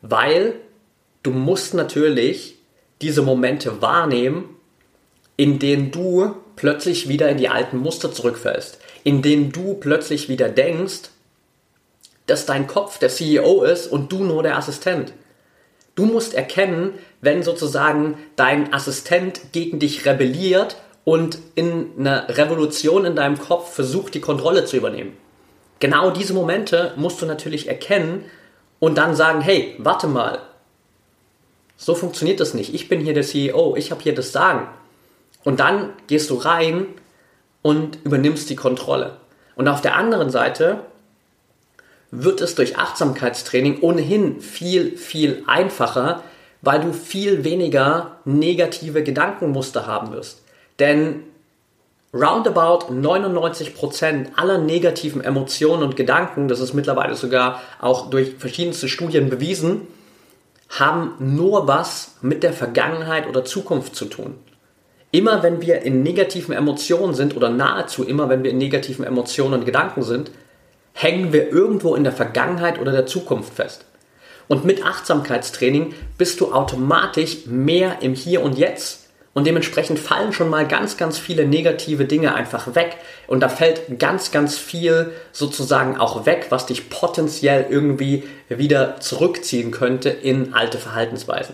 weil 0.02 0.56
du 1.24 1.32
musst 1.32 1.74
natürlich 1.74 2.56
diese 3.02 3.22
Momente 3.22 3.82
wahrnehmen, 3.82 4.50
in 5.36 5.60
denen 5.60 5.92
du 5.92 6.36
plötzlich 6.56 7.08
wieder 7.08 7.30
in 7.30 7.38
die 7.38 7.50
alten 7.50 7.78
Muster 7.78 8.12
zurückfällst, 8.12 8.80
in 9.04 9.22
denen 9.22 9.52
du 9.52 9.76
plötzlich 9.76 10.30
wieder 10.30 10.50
denkst, 10.50 11.10
dass 12.28 12.46
dein 12.46 12.68
Kopf 12.68 13.00
der 13.00 13.10
CEO 13.10 13.64
ist 13.64 13.88
und 13.88 14.12
du 14.12 14.24
nur 14.24 14.44
der 14.44 14.58
Assistent. 14.58 15.14
Du 15.96 16.06
musst 16.06 16.34
erkennen, 16.34 16.94
wenn 17.22 17.44
sozusagen 17.44 18.18
dein 18.36 18.74
Assistent 18.74 19.52
gegen 19.52 19.80
dich 19.80 20.06
rebelliert 20.06 20.78
und 21.04 21.38
in 21.56 21.92
einer 22.00 22.28
Revolution 22.30 23.06
in 23.06 23.16
deinem 23.16 23.38
Kopf 23.38 23.74
versucht, 23.74 24.14
die 24.14 24.22
Kontrolle 24.22 24.66
zu 24.66 24.78
übernehmen. 24.78 25.16
Genau 25.80 26.12
diese 26.12 26.34
Momente 26.34 26.94
musst 26.96 27.22
du 27.22 27.26
natürlich 27.26 27.68
erkennen 27.68 28.24
und 28.80 28.98
dann 28.98 29.16
sagen, 29.16 29.42
hey, 29.42 29.76
warte 29.78 30.08
mal, 30.08 30.40
so 31.78 31.94
funktioniert 31.96 32.40
das 32.40 32.54
nicht. 32.54 32.74
Ich 32.74 32.88
bin 32.88 33.02
hier 33.02 33.14
der 33.14 33.24
CEO, 33.24 33.76
ich 33.76 33.92
habe 33.92 34.02
hier 34.02 34.16
das 34.16 34.32
Sagen. 34.32 34.68
Und 35.44 35.60
dann 35.60 35.90
gehst 36.08 36.30
du 36.30 36.36
rein 36.36 36.88
und 37.62 38.00
übernimmst 38.04 38.50
die 38.50 38.56
Kontrolle. 38.56 39.18
Und 39.56 39.68
auf 39.68 39.82
der 39.82 39.96
anderen 39.96 40.30
Seite 40.30 40.80
wird 42.12 42.42
es 42.42 42.56
durch 42.56 42.78
Achtsamkeitstraining 42.78 43.82
ohnehin 43.82 44.40
viel, 44.40 44.98
viel 44.98 45.44
einfacher, 45.48 46.24
weil 46.62 46.80
du 46.80 46.94
viel 46.94 47.44
weniger 47.44 48.18
negative 48.24 49.04
Gedankenmuster 49.04 49.88
haben 49.88 50.12
wirst. 50.14 50.44
Denn 50.80 51.24
roundabout 52.14 52.94
99% 52.94 54.28
aller 54.36 54.60
negativen 54.60 55.22
Emotionen 55.22 55.84
und 55.84 55.96
Gedanken, 55.96 56.48
das 56.48 56.60
ist 56.60 56.74
mittlerweile 56.74 57.16
sogar 57.16 57.62
auch 57.82 58.10
durch 58.10 58.36
verschiedenste 58.38 58.88
Studien 58.88 59.30
bewiesen, 59.30 59.88
haben 60.70 61.16
nur 61.20 61.68
was 61.68 62.16
mit 62.22 62.44
der 62.44 62.54
Vergangenheit 62.54 63.28
oder 63.28 63.44
Zukunft 63.44 63.96
zu 63.96 64.06
tun. 64.06 64.36
Immer 65.14 65.44
wenn 65.44 65.62
wir 65.62 65.84
in 65.84 66.02
negativen 66.02 66.56
Emotionen 66.56 67.14
sind 67.14 67.38
oder 67.38 67.52
nahezu 67.52 68.04
immer 68.04 68.30
wenn 68.30 68.44
wir 68.44 68.50
in 68.50 68.58
negativen 68.58 69.06
Emotionen 69.06 69.54
und 69.54 69.66
Gedanken 69.66 70.02
sind, 70.02 70.32
hängen 70.94 71.32
wir 71.32 71.52
irgendwo 71.52 71.94
in 71.94 72.04
der 72.04 72.14
Vergangenheit 72.14 72.80
oder 72.80 72.92
der 72.92 73.06
Zukunft 73.06 73.54
fest. 73.54 73.86
Und 74.48 74.66
mit 74.66 74.84
Achtsamkeitstraining 74.84 75.94
bist 76.18 76.40
du 76.40 76.52
automatisch 76.52 77.46
mehr 77.46 77.98
im 78.02 78.16
Hier 78.16 78.42
und 78.42 78.58
Jetzt 78.58 79.08
und 79.36 79.46
dementsprechend 79.46 80.00
fallen 80.00 80.34
schon 80.34 80.50
mal 80.50 80.68
ganz, 80.68 80.98
ganz 80.98 81.20
viele 81.20 81.46
negative 81.46 82.06
Dinge 82.06 82.34
einfach 82.34 82.74
weg 82.74 82.98
und 83.28 83.42
da 83.42 83.50
fällt 83.50 84.00
ganz, 84.00 84.32
ganz 84.32 84.58
viel 84.58 85.12
sozusagen 85.32 85.96
auch 85.96 86.26
weg, 86.26 86.48
was 86.50 86.66
dich 86.66 86.90
potenziell 86.90 87.68
irgendwie 87.70 88.24
wieder 88.50 89.00
zurückziehen 89.00 89.70
könnte 89.70 90.10
in 90.10 90.56
alte 90.56 90.80
Verhaltensweisen. 90.80 91.54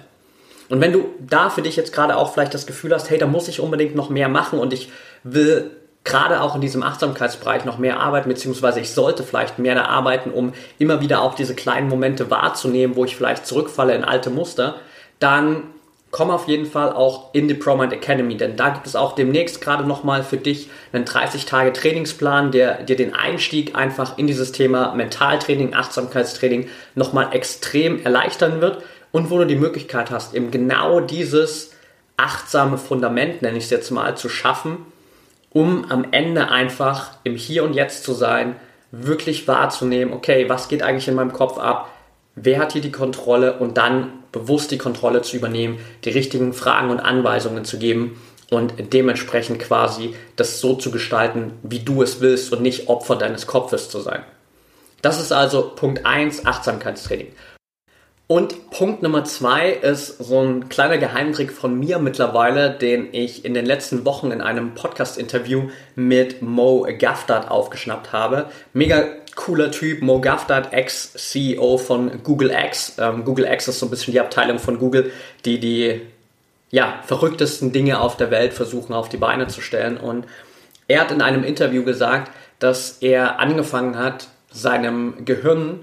Und 0.70 0.82
wenn 0.82 0.94
du 0.94 1.06
da 1.20 1.50
für 1.50 1.62
dich 1.62 1.76
jetzt 1.76 1.94
gerade 1.94 2.16
auch 2.16 2.34
vielleicht 2.34 2.54
das 2.54 2.68
Gefühl 2.68 2.94
hast, 2.94 3.10
hey, 3.10 3.18
da 3.18 3.26
muss 3.26 3.48
ich 3.48 3.60
unbedingt 3.60 3.96
noch 3.96 4.10
mehr 4.10 4.30
machen 4.30 4.60
und 4.60 4.72
ich 4.72 4.90
will 5.24 5.72
gerade 6.04 6.42
auch 6.42 6.56
in 6.56 6.62
diesem 6.62 6.84
Achtsamkeitsbereich 6.84 7.66
noch 7.66 7.78
mehr 7.78 8.00
arbeiten, 8.00 8.30
beziehungsweise 8.30 8.80
ich 8.80 8.92
sollte 8.92 9.24
vielleicht 9.24 9.60
mehr 9.60 9.76
da 9.76 9.86
arbeiten, 9.86 10.32
um 10.32 10.54
immer 10.78 11.02
wieder 11.02 11.22
auch 11.22 11.36
diese 11.36 11.56
kleinen 11.56 11.90
Momente 11.90 12.32
wahrzunehmen, 12.32 12.96
wo 12.96 13.06
ich 13.06 13.16
vielleicht 13.16 13.46
zurückfalle 13.46 13.96
in 13.96 14.04
alte 14.04 14.30
Muster, 14.30 14.76
dann 15.20 15.64
komm 16.12 16.32
auf 16.32 16.48
jeden 16.48 16.66
Fall 16.66 16.94
auch 16.94 17.34
in 17.34 17.48
die 17.48 17.54
ProMind 17.54 17.94
Academy, 17.94 18.38
denn 18.38 18.56
da 18.56 18.70
gibt 18.70 18.88
es 18.88 18.96
auch 18.96 19.14
demnächst 19.14 19.62
gerade 19.62 19.84
nochmal 19.86 20.24
für 20.24 20.38
dich 20.38 20.70
einen 20.92 21.06
30-Tage-Trainingsplan, 21.06 22.52
der 22.52 22.82
dir 22.82 22.96
den 22.96 23.14
Einstieg 23.14 23.76
einfach 23.76 24.18
in 24.18 24.26
dieses 24.26 24.52
Thema 24.52 24.94
Mentaltraining, 24.96 25.76
Achtsamkeitstraining 25.76 26.68
nochmal 26.96 27.30
extrem 27.34 28.04
erleichtern 28.04 28.62
wird 28.62 28.82
und 29.12 29.30
wo 29.30 29.38
du 29.38 29.46
die 29.46 29.56
Möglichkeit 29.56 30.12
hast, 30.12 30.34
eben 30.36 30.52
genau 30.52 31.00
dieses 31.00 31.72
achtsame 32.18 32.78
Fundament, 32.78 33.42
nenne 33.42 33.58
ich 33.58 33.66
es 33.66 33.70
jetzt 33.70 33.92
mal, 33.92 34.18
zu 34.18 34.30
schaffen, 34.30 34.78
um 35.52 35.90
am 35.90 36.06
Ende 36.12 36.50
einfach 36.50 37.12
im 37.24 37.36
Hier 37.36 37.64
und 37.64 37.74
Jetzt 37.74 38.04
zu 38.04 38.14
sein, 38.14 38.56
wirklich 38.92 39.48
wahrzunehmen, 39.48 40.14
okay, 40.14 40.50
was 40.50 40.68
geht 40.68 40.84
eigentlich 40.84 41.08
in 41.08 41.16
meinem 41.16 41.34
Kopf 41.34 41.58
ab, 41.58 41.90
wer 42.36 42.60
hat 42.60 42.74
hier 42.74 42.82
die 42.82 42.92
Kontrolle 42.92 43.58
und 43.58 43.78
dann 43.78 44.12
bewusst 44.32 44.72
die 44.72 44.78
Kontrolle 44.78 45.22
zu 45.22 45.36
übernehmen, 45.38 45.80
die 46.04 46.10
richtigen 46.10 46.54
Fragen 46.54 46.90
und 46.90 47.00
Anweisungen 47.00 47.66
zu 47.66 47.80
geben 47.80 48.20
und 48.52 48.74
dementsprechend 48.94 49.60
quasi 49.60 50.16
das 50.36 50.60
so 50.60 50.76
zu 50.76 50.92
gestalten, 50.92 51.54
wie 51.64 51.80
du 51.80 52.02
es 52.02 52.22
willst 52.22 52.52
und 52.52 52.62
nicht 52.62 52.90
Opfer 52.90 53.16
deines 53.16 53.48
Kopfes 53.48 53.90
zu 53.90 54.00
sein. 54.02 54.24
Das 55.02 55.20
ist 55.20 55.32
also 55.32 55.74
Punkt 55.76 56.06
1, 56.06 56.46
Achtsamkeitstraining. 56.46 57.28
Und 58.32 58.70
Punkt 58.70 59.02
Nummer 59.02 59.24
zwei 59.24 59.72
ist 59.72 60.20
so 60.20 60.40
ein 60.40 60.70
kleiner 60.70 61.00
Geheimtrick 61.00 61.52
von 61.52 61.80
mir 61.80 61.98
mittlerweile, 61.98 62.70
den 62.70 63.08
ich 63.12 63.44
in 63.44 63.56
den 63.56 63.66
letzten 63.66 64.06
Wochen 64.06 64.30
in 64.30 64.40
einem 64.40 64.76
Podcast-Interview 64.76 65.72
mit 65.96 66.44
Mo 66.44 66.88
Gaffdad 67.00 67.50
aufgeschnappt 67.50 68.14
habe. 68.14 68.52
Mega 68.72 69.06
cooler 69.34 69.72
Typ, 69.72 70.04
Mo 70.04 70.22
Gaffdad, 70.22 70.74
Ex-CEO 70.74 71.80
von 71.80 72.22
Google 72.22 72.52
X. 72.52 72.98
Ähm, 73.00 73.26
Google 73.26 73.46
X 73.46 73.68
ist 73.68 73.80
so 73.80 73.88
ein 73.88 73.90
bisschen 73.90 74.12
die 74.12 74.20
Abteilung 74.20 74.60
von 74.60 74.78
Google, 74.78 75.12
die 75.44 75.60
die 75.60 76.02
ja, 76.70 77.02
verrücktesten 77.08 77.72
Dinge 77.72 78.00
auf 78.00 78.16
der 78.16 78.30
Welt 78.30 78.54
versuchen 78.54 78.94
auf 78.94 79.10
die 79.10 79.18
Beine 79.18 79.48
zu 79.48 79.60
stellen. 79.60 79.98
Und 79.98 80.28
er 80.88 81.02
hat 81.02 81.10
in 81.10 81.24
einem 81.24 81.44
Interview 81.44 81.84
gesagt, 81.84 82.30
dass 82.60 83.00
er 83.02 83.40
angefangen 83.40 83.98
hat, 83.98 84.28
seinem 84.52 85.26
Gehirn 85.26 85.80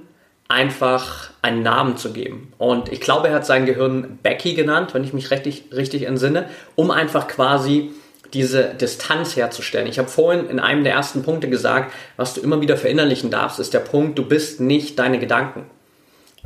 einfach 0.49 1.31
einen 1.43 1.63
Namen 1.63 1.97
zu 1.97 2.13
geben. 2.13 2.53
Und 2.59 2.93
ich 2.93 3.01
glaube, 3.01 3.29
er 3.29 3.35
hat 3.35 3.47
sein 3.47 3.67
Gehirn 3.67 4.19
Becky 4.23 4.55
genannt, 4.55 4.95
wenn 4.95 5.05
ich 5.05 5.13
mich 5.13 5.31
richtig, 5.31 5.65
richtig 5.73 6.05
entsinne, 6.05 6.49
um 6.77 6.91
einfach 6.91 7.27
quasi 7.29 7.91
diese 8.33 8.75
Distanz 8.75 9.37
herzustellen. 9.37 9.87
Ich 9.87 9.99
habe 9.99 10.09
vorhin 10.09 10.49
in 10.49 10.61
einem 10.61 10.85
der 10.85 10.95
ersten 10.95 11.23
Punkte 11.23 11.49
gesagt, 11.49 11.93
was 12.17 12.35
du 12.35 12.41
immer 12.41 12.61
wieder 12.61 12.77
verinnerlichen 12.77 13.31
darfst, 13.31 13.59
ist 13.59 13.75
der 13.75 13.81
Punkt, 13.81 14.19
du 14.19 14.25
bist 14.25 14.61
nicht 14.61 14.99
deine 14.99 15.19
Gedanken. 15.19 15.67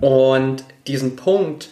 Und 0.00 0.64
diesen 0.86 1.16
Punkt 1.16 1.70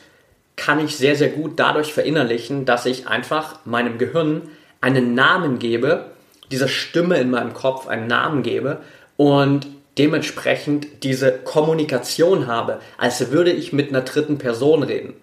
kann 0.56 0.84
ich 0.84 0.96
sehr, 0.96 1.16
sehr 1.16 1.28
gut 1.28 1.52
dadurch 1.56 1.92
verinnerlichen, 1.92 2.64
dass 2.64 2.84
ich 2.84 3.06
einfach 3.06 3.64
meinem 3.64 3.96
Gehirn 3.96 4.42
einen 4.80 5.14
Namen 5.14 5.58
gebe, 5.58 6.06
dieser 6.50 6.68
Stimme 6.68 7.18
in 7.18 7.30
meinem 7.30 7.54
Kopf 7.54 7.86
einen 7.86 8.06
Namen 8.06 8.42
gebe 8.42 8.80
und 9.16 9.66
dementsprechend 9.98 11.02
diese 11.02 11.32
Kommunikation 11.32 12.46
habe, 12.46 12.80
als 12.96 13.30
würde 13.30 13.52
ich 13.52 13.72
mit 13.72 13.88
einer 13.88 14.02
dritten 14.02 14.38
Person 14.38 14.82
reden. 14.82 15.14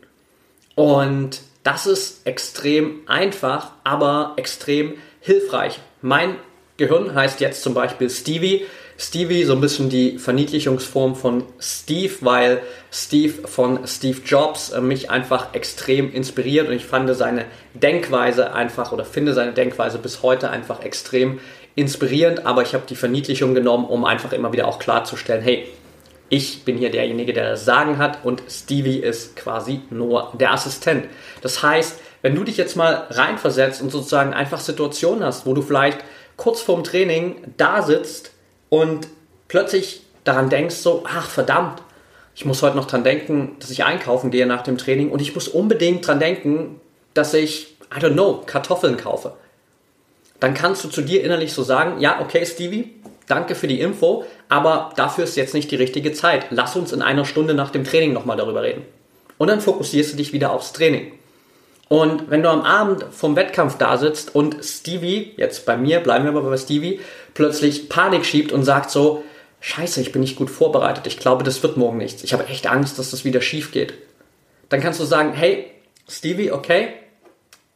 Und 0.76 1.42
das 1.64 1.88
ist 1.88 2.28
extrem 2.28 3.02
einfach, 3.08 3.72
aber 3.84 4.34
extrem 4.36 4.96
hilfreich. 5.22 5.80
Mein 6.02 6.36
Gehirn 6.78 7.16
heißt 7.16 7.40
jetzt 7.40 7.64
zum 7.64 7.74
Beispiel 7.74 8.10
Stevie. 8.10 8.66
Stevie, 8.98 9.44
so 9.44 9.54
ein 9.54 9.62
bisschen 9.62 9.90
die 9.90 10.20
Verniedlichungsform 10.20 11.16
von 11.16 11.44
Steve, 11.60 12.14
weil 12.22 12.62
Steve 12.92 13.46
von 13.46 13.86
Steve 13.88 14.22
Jobs 14.26 14.70
äh, 14.70 14.80
mich 14.80 15.10
einfach 15.10 15.54
extrem 15.54 16.14
inspiriert 16.14 16.70
und 16.70 16.76
ich 16.76 16.86
fand 16.86 17.14
seine 17.16 17.46
Denkweise 17.74 18.54
einfach 18.54 18.94
oder 18.94 19.04
finde 19.04 19.34
seine 19.34 19.52
Denkweise 19.52 19.98
bis 19.98 20.24
heute 20.24 20.50
einfach 20.50 20.82
extrem 20.82 21.40
inspirierend, 21.76 22.46
aber 22.46 22.62
ich 22.62 22.74
habe 22.74 22.86
die 22.88 22.96
Verniedlichung 22.96 23.54
genommen, 23.54 23.86
um 23.86 24.06
einfach 24.06 24.32
immer 24.32 24.54
wieder 24.54 24.68
auch 24.68 24.80
klarzustellen, 24.80 25.44
hey, 25.44 25.68
ich 26.30 26.64
bin 26.64 26.78
hier 26.78 26.90
derjenige, 26.90 27.34
der 27.34 27.52
das 27.52 27.66
Sagen 27.66 27.98
hat 27.98 28.26
und 28.26 28.42
Stevie 28.50 28.98
ist 28.98 29.36
quasi 29.36 29.82
nur 29.90 30.32
der 30.34 30.54
Assistent. 30.54 31.06
Das 31.42 31.62
heißt, 31.62 32.00
wenn 32.22 32.34
du 32.34 32.44
dich 32.44 32.58
jetzt 32.58 32.76
mal 32.76 33.06
reinversetzt 33.12 33.82
und 33.82 33.92
sozusagen 33.92 34.34
einfach 34.34 34.60
Situationen 34.60 35.24
hast, 35.24 35.46
wo 35.46 35.54
du 35.54 35.62
vielleicht 35.62 36.00
kurz 36.38 36.62
vorm 36.62 36.84
Training 36.84 37.36
da 37.58 37.84
sitzt 37.84 38.32
und 38.70 39.08
plötzlich 39.48 40.02
daran 40.24 40.50
denkst, 40.50 40.76
so, 40.76 41.04
ach 41.08 41.30
verdammt, 41.30 41.84
ich 42.34 42.46
muss 42.46 42.64
heute 42.64 42.76
noch 42.76 42.88
dran 42.88 43.04
denken, 43.04 43.56
dass 43.60 43.70
ich 43.70 43.86
einkaufen 43.86 44.32
gehe 44.32 44.48
nach 44.48 44.64
dem 44.64 44.78
Training 44.78 45.12
und 45.12 45.22
ich 45.22 45.36
muss 45.36 45.48
unbedingt 45.48 46.08
dran 46.08 46.20
denken, 46.20 46.82
dass 47.14 47.34
ich, 47.34 47.78
I 47.96 48.00
don't 48.00 48.14
know, 48.14 48.42
Kartoffeln 48.46 48.98
kaufe 48.98 49.34
dann 50.46 50.54
kannst 50.54 50.84
du 50.84 50.90
zu 50.90 51.02
dir 51.02 51.24
innerlich 51.24 51.54
so 51.54 51.64
sagen, 51.64 52.00
ja, 52.00 52.22
okay, 52.22 52.46
Stevie, 52.46 52.94
danke 53.26 53.56
für 53.56 53.66
die 53.66 53.80
Info, 53.80 54.26
aber 54.48 54.94
dafür 54.96 55.24
ist 55.24 55.36
jetzt 55.36 55.56
nicht 55.56 55.72
die 55.72 55.76
richtige 55.76 56.14
Zeit. 56.14 56.46
Lass 56.52 56.76
uns 56.76 56.94
in 56.94 57.02
einer 57.02 57.26
Stunde 57.26 57.56
nach 57.56 57.72
dem 57.72 57.84
Training 57.84 58.14
nochmal 58.14 58.38
darüber 58.38 58.62
reden. 58.62 58.84
Und 59.40 59.48
dann 59.48 59.60
fokussierst 59.60 60.14
du 60.14 60.18
dich 60.18 60.34
wieder 60.34 60.52
aufs 60.52 60.72
Training. 60.72 61.14
Und 61.90 62.30
wenn 62.30 62.44
du 62.44 62.50
am 62.52 62.62
Abend 62.62 63.06
vom 63.10 63.36
Wettkampf 63.36 63.80
da 63.80 63.98
sitzt 63.98 64.36
und 64.36 64.64
Stevie, 64.64 65.34
jetzt 65.36 65.66
bei 65.66 65.78
mir, 65.78 66.00
bleiben 66.00 66.26
wir 66.26 66.30
aber 66.30 66.48
bei 66.48 66.58
Stevie, 66.58 67.00
plötzlich 67.34 67.90
Panik 67.90 68.24
schiebt 68.24 68.52
und 68.52 68.64
sagt 68.64 68.92
so, 68.92 69.24
scheiße, 69.62 70.00
ich 70.00 70.12
bin 70.12 70.22
nicht 70.22 70.36
gut 70.36 70.52
vorbereitet, 70.52 71.08
ich 71.08 71.18
glaube, 71.18 71.44
das 71.44 71.64
wird 71.64 71.76
morgen 71.76 71.98
nichts, 71.98 72.24
ich 72.24 72.34
habe 72.34 72.46
echt 72.46 72.68
Angst, 72.68 73.00
dass 73.00 73.10
das 73.10 73.26
wieder 73.26 73.42
schief 73.42 73.72
geht. 73.72 73.96
Dann 74.70 74.80
kannst 74.80 75.00
du 75.00 75.06
sagen, 75.06 75.34
hey, 75.34 75.72
Stevie, 76.08 76.52
okay, 76.52 76.90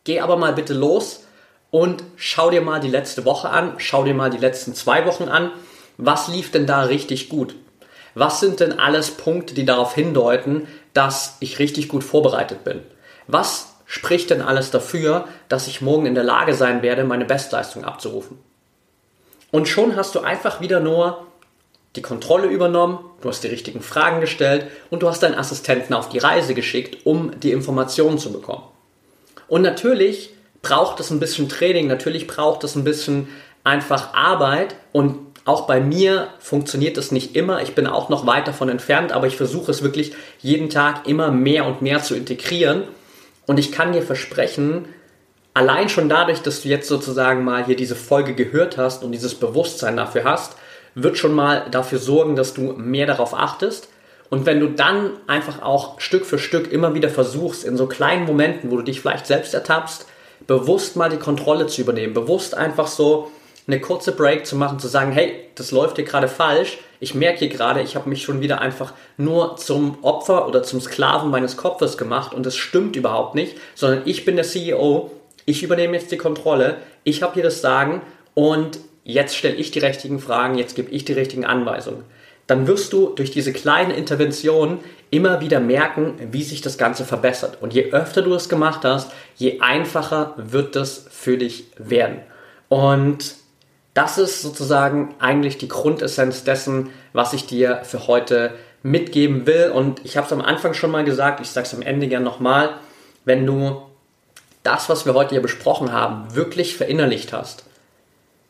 geh 0.04 0.20
aber 0.20 0.38
mal 0.38 0.54
bitte 0.54 0.76
los, 0.76 1.24
und 1.72 2.04
schau 2.16 2.50
dir 2.50 2.62
mal 2.62 2.80
die 2.80 2.90
letzte 2.90 3.26
Woche 3.26 3.50
an, 3.50 3.76
schau 3.78 4.04
dir 4.04 4.14
mal 4.14 4.30
die 4.30 4.38
letzten 4.38 4.74
zwei 4.74 5.06
Wochen 5.06 5.26
an. 5.26 5.52
Was 5.98 6.28
lief 6.28 6.52
denn 6.52 6.66
da 6.66 6.84
richtig 6.84 7.30
gut? 7.30 7.56
Was 8.16 8.40
sind 8.40 8.60
denn 8.60 8.80
alles 8.80 9.12
Punkte, 9.12 9.54
die 9.54 9.66
darauf 9.66 9.94
hindeuten, 9.94 10.68
dass 10.94 11.38
ich 11.40 11.60
richtig 11.60 11.90
gut 11.90 12.04
vorbereitet 12.04 12.64
bin? 12.64 12.82
Was 13.28 13.76
spricht 13.86 14.30
denn 14.30 14.42
alles 14.42 14.72
dafür, 14.72 15.28
dass 15.48 15.68
ich 15.68 15.82
morgen 15.82 16.06
in 16.06 16.16
der 16.16 16.24
Lage 16.24 16.54
sein 16.54 16.82
werde, 16.82 17.04
meine 17.04 17.26
Bestleistung 17.26 17.84
abzurufen? 17.84 18.40
Und 19.52 19.68
schon 19.68 19.96
hast 19.96 20.16
du 20.16 20.20
einfach 20.20 20.62
wieder 20.62 20.80
nur 20.80 21.26
die 21.96 22.02
Kontrolle 22.02 22.48
übernommen, 22.48 23.00
du 23.22 23.30
hast 23.30 23.44
die 23.44 23.48
richtigen 23.48 23.82
Fragen 23.82 24.22
gestellt 24.22 24.68
und 24.90 25.02
du 25.02 25.10
hast 25.10 25.24
deinen 25.24 25.36
Assistenten 25.36 25.94
auf 25.94 26.10
die 26.10 26.20
Reise 26.20 26.54
geschickt, 26.54 27.06
um 27.06 27.40
die 27.40 27.52
Informationen 27.52 28.20
zu 28.20 28.32
bekommen. 28.32 28.64
Und 29.48 29.64
natürlich 29.64 30.32
braucht 30.62 31.00
es 31.00 31.10
ein 31.10 31.20
bisschen 31.20 31.50
Training, 31.50 31.88
natürlich 31.88 32.28
braucht 32.28 32.64
es 32.64 32.76
ein 32.76 32.84
bisschen 32.84 33.28
einfach 33.64 34.14
Arbeit 34.14 34.76
und 34.92 35.18
auch 35.46 35.66
bei 35.66 35.80
mir 35.80 36.28
funktioniert 36.40 36.98
das 36.98 37.12
nicht 37.12 37.36
immer. 37.36 37.62
Ich 37.62 37.74
bin 37.74 37.88
auch 37.88 38.10
noch 38.10 38.28
weit 38.28 38.48
davon 38.48 38.70
entfernt, 38.70 39.12
aber 39.12 39.26
ich 39.26 39.36
versuche 39.36 39.72
es 39.72 39.82
wirklich 39.82 40.14
jeden 40.40 40.70
Tag 40.70 41.08
immer 41.08 41.32
mehr 41.32 41.66
und 41.66 41.82
mehr 41.82 42.04
zu 42.04 42.16
integrieren. 42.16 42.84
Und 43.48 43.58
ich 43.58 43.72
kann 43.72 43.94
dir 43.94 44.04
versprechen, 44.04 44.86
allein 45.56 45.90
schon 45.90 46.08
dadurch, 46.08 46.42
dass 46.42 46.62
du 46.62 46.70
jetzt 46.70 46.88
sozusagen 46.88 47.44
mal 47.44 47.66
hier 47.66 47.76
diese 47.76 47.96
Folge 47.96 48.36
gehört 48.36 48.78
hast 48.78 49.04
und 49.04 49.12
dieses 49.12 49.34
Bewusstsein 49.34 49.98
dafür 49.98 50.24
hast, 50.24 50.56
wird 50.94 51.18
schon 51.18 51.34
mal 51.34 51.66
dafür 51.72 52.00
sorgen, 52.00 52.36
dass 52.36 52.54
du 52.54 52.74
mehr 52.74 53.08
darauf 53.08 53.34
achtest. 53.34 53.90
Und 54.30 54.46
wenn 54.46 54.60
du 54.60 54.68
dann 54.68 55.14
einfach 55.26 55.64
auch 55.64 56.00
Stück 56.00 56.26
für 56.26 56.38
Stück 56.38 56.72
immer 56.72 56.94
wieder 56.94 57.10
versuchst, 57.10 57.66
in 57.66 57.78
so 57.78 57.88
kleinen 57.88 58.26
Momenten, 58.26 58.70
wo 58.70 58.78
du 58.78 58.84
dich 58.84 59.02
vielleicht 59.02 59.26
selbst 59.26 59.56
ertappst, 59.56 60.06
bewusst 60.48 60.96
mal 60.96 61.10
die 61.10 61.18
Kontrolle 61.18 61.68
zu 61.68 61.82
übernehmen, 61.82 62.14
bewusst 62.14 62.56
einfach 62.56 62.88
so 62.88 63.32
eine 63.68 63.80
kurze 63.80 64.14
Break 64.14 64.46
zu 64.46 64.56
machen, 64.56 64.80
zu 64.80 64.88
sagen, 64.88 65.12
hey, 65.12 65.46
das 65.56 65.72
läuft 65.72 65.98
hier 65.98 66.06
gerade 66.06 66.28
falsch. 66.28 66.80
Ich 67.00 67.14
merke 67.14 67.40
hier 67.40 67.50
gerade, 67.50 67.82
ich 67.82 67.96
habe 67.96 68.10
mich 68.10 68.24
schon 68.24 68.42
wieder 68.42 68.62
einfach 68.62 68.94
nur 69.18 69.58
zum 69.58 70.04
Opfer 70.04 70.48
oder 70.48 70.64
zum 70.64 70.82
Sklaven 70.82 71.30
meines 71.30 71.56
Kopfes 71.56 71.98
gemacht 71.98 72.34
und 72.34 72.46
das 72.46 72.58
stimmt 72.58 72.96
überhaupt 72.96 73.36
nicht, 73.36 73.56
sondern 73.76 74.02
ich 74.06 74.26
bin 74.26 74.36
der 74.36 74.46
CEO, 74.46 75.12
ich 75.46 75.64
übernehme 75.64 75.98
jetzt 75.98 76.12
die 76.12 76.18
Kontrolle, 76.18 76.78
ich 77.04 77.22
habe 77.22 77.36
hier 77.36 77.44
das 77.44 77.62
Sagen 77.62 78.02
und 78.34 78.80
jetzt 79.04 79.36
stelle 79.36 79.56
ich 79.56 79.72
die 79.72 79.80
richtigen 79.80 80.20
Fragen, 80.20 80.58
jetzt 80.58 80.76
gebe 80.76 80.90
ich 80.92 81.06
die 81.06 81.14
richtigen 81.14 81.46
Anweisungen 81.46 82.04
dann 82.50 82.66
wirst 82.66 82.94
du 82.94 83.10
durch 83.10 83.30
diese 83.30 83.54
kleinen 83.54 83.92
Interventionen 83.92 84.80
immer 85.12 85.40
wieder 85.40 85.60
merken, 85.60 86.16
wie 86.32 86.42
sich 86.42 86.62
das 86.62 86.80
Ganze 86.80 87.06
verbessert. 87.06 87.60
Und 87.62 87.76
je 87.76 87.92
öfter 87.92 88.24
du 88.24 88.34
es 88.34 88.50
gemacht 88.50 88.84
hast, 88.84 89.12
je 89.36 89.60
einfacher 89.60 90.34
wird 90.36 90.76
es 90.76 91.06
für 91.12 91.38
dich 91.38 91.68
werden. 91.78 92.22
Und 92.68 93.36
das 93.94 94.18
ist 94.18 94.42
sozusagen 94.42 95.14
eigentlich 95.20 95.60
die 95.60 95.68
Grundessenz 95.68 96.44
dessen, 96.44 96.90
was 97.14 97.34
ich 97.34 97.46
dir 97.46 97.82
für 97.84 98.08
heute 98.08 98.56
mitgeben 98.82 99.46
will. 99.46 99.70
Und 99.70 100.04
ich 100.04 100.18
habe 100.18 100.26
es 100.26 100.34
am 100.34 100.42
Anfang 100.42 100.74
schon 100.74 100.90
mal 100.90 101.06
gesagt, 101.06 101.42
ich 101.42 101.50
sage 101.50 101.68
es 101.68 101.76
am 101.76 101.84
Ende 101.84 102.08
gerne 102.08 102.26
nochmal, 102.26 102.72
wenn 103.26 103.46
du 103.46 103.80
das, 104.64 104.90
was 104.90 105.06
wir 105.06 105.14
heute 105.14 105.36
hier 105.36 105.42
besprochen 105.44 105.92
haben, 105.92 106.34
wirklich 106.34 106.76
verinnerlicht 106.76 107.32
hast, 107.32 107.66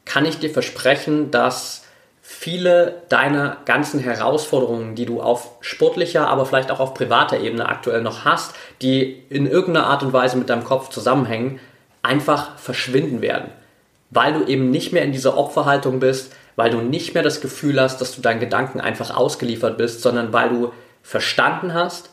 kann 0.05 0.25
ich 0.25 0.39
dir 0.39 0.51
versprechen, 0.51 1.31
dass 1.31 1.83
viele 2.31 3.01
deiner 3.09 3.57
ganzen 3.65 3.99
Herausforderungen, 3.99 4.93
die 4.93 5.07
du 5.07 5.19
auf 5.19 5.49
sportlicher, 5.61 6.27
aber 6.27 6.45
vielleicht 6.45 6.69
auch 6.69 6.79
auf 6.79 6.93
privater 6.93 7.39
Ebene 7.39 7.67
aktuell 7.67 8.03
noch 8.03 8.23
hast, 8.23 8.53
die 8.83 9.23
in 9.29 9.47
irgendeiner 9.47 9.87
Art 9.87 10.03
und 10.03 10.13
Weise 10.13 10.37
mit 10.37 10.47
deinem 10.47 10.63
Kopf 10.63 10.89
zusammenhängen, 10.89 11.59
einfach 12.03 12.55
verschwinden 12.59 13.21
werden. 13.21 13.49
Weil 14.11 14.33
du 14.33 14.45
eben 14.45 14.69
nicht 14.69 14.93
mehr 14.93 15.01
in 15.01 15.11
dieser 15.11 15.37
Opferhaltung 15.37 15.99
bist, 15.99 16.31
weil 16.55 16.69
du 16.69 16.77
nicht 16.77 17.15
mehr 17.15 17.23
das 17.23 17.41
Gefühl 17.41 17.81
hast, 17.81 17.99
dass 17.99 18.15
du 18.15 18.21
deinen 18.21 18.39
Gedanken 18.39 18.79
einfach 18.79 19.13
ausgeliefert 19.13 19.79
bist, 19.79 20.01
sondern 20.01 20.31
weil 20.31 20.49
du 20.49 20.71
verstanden 21.01 21.73
hast, 21.73 22.11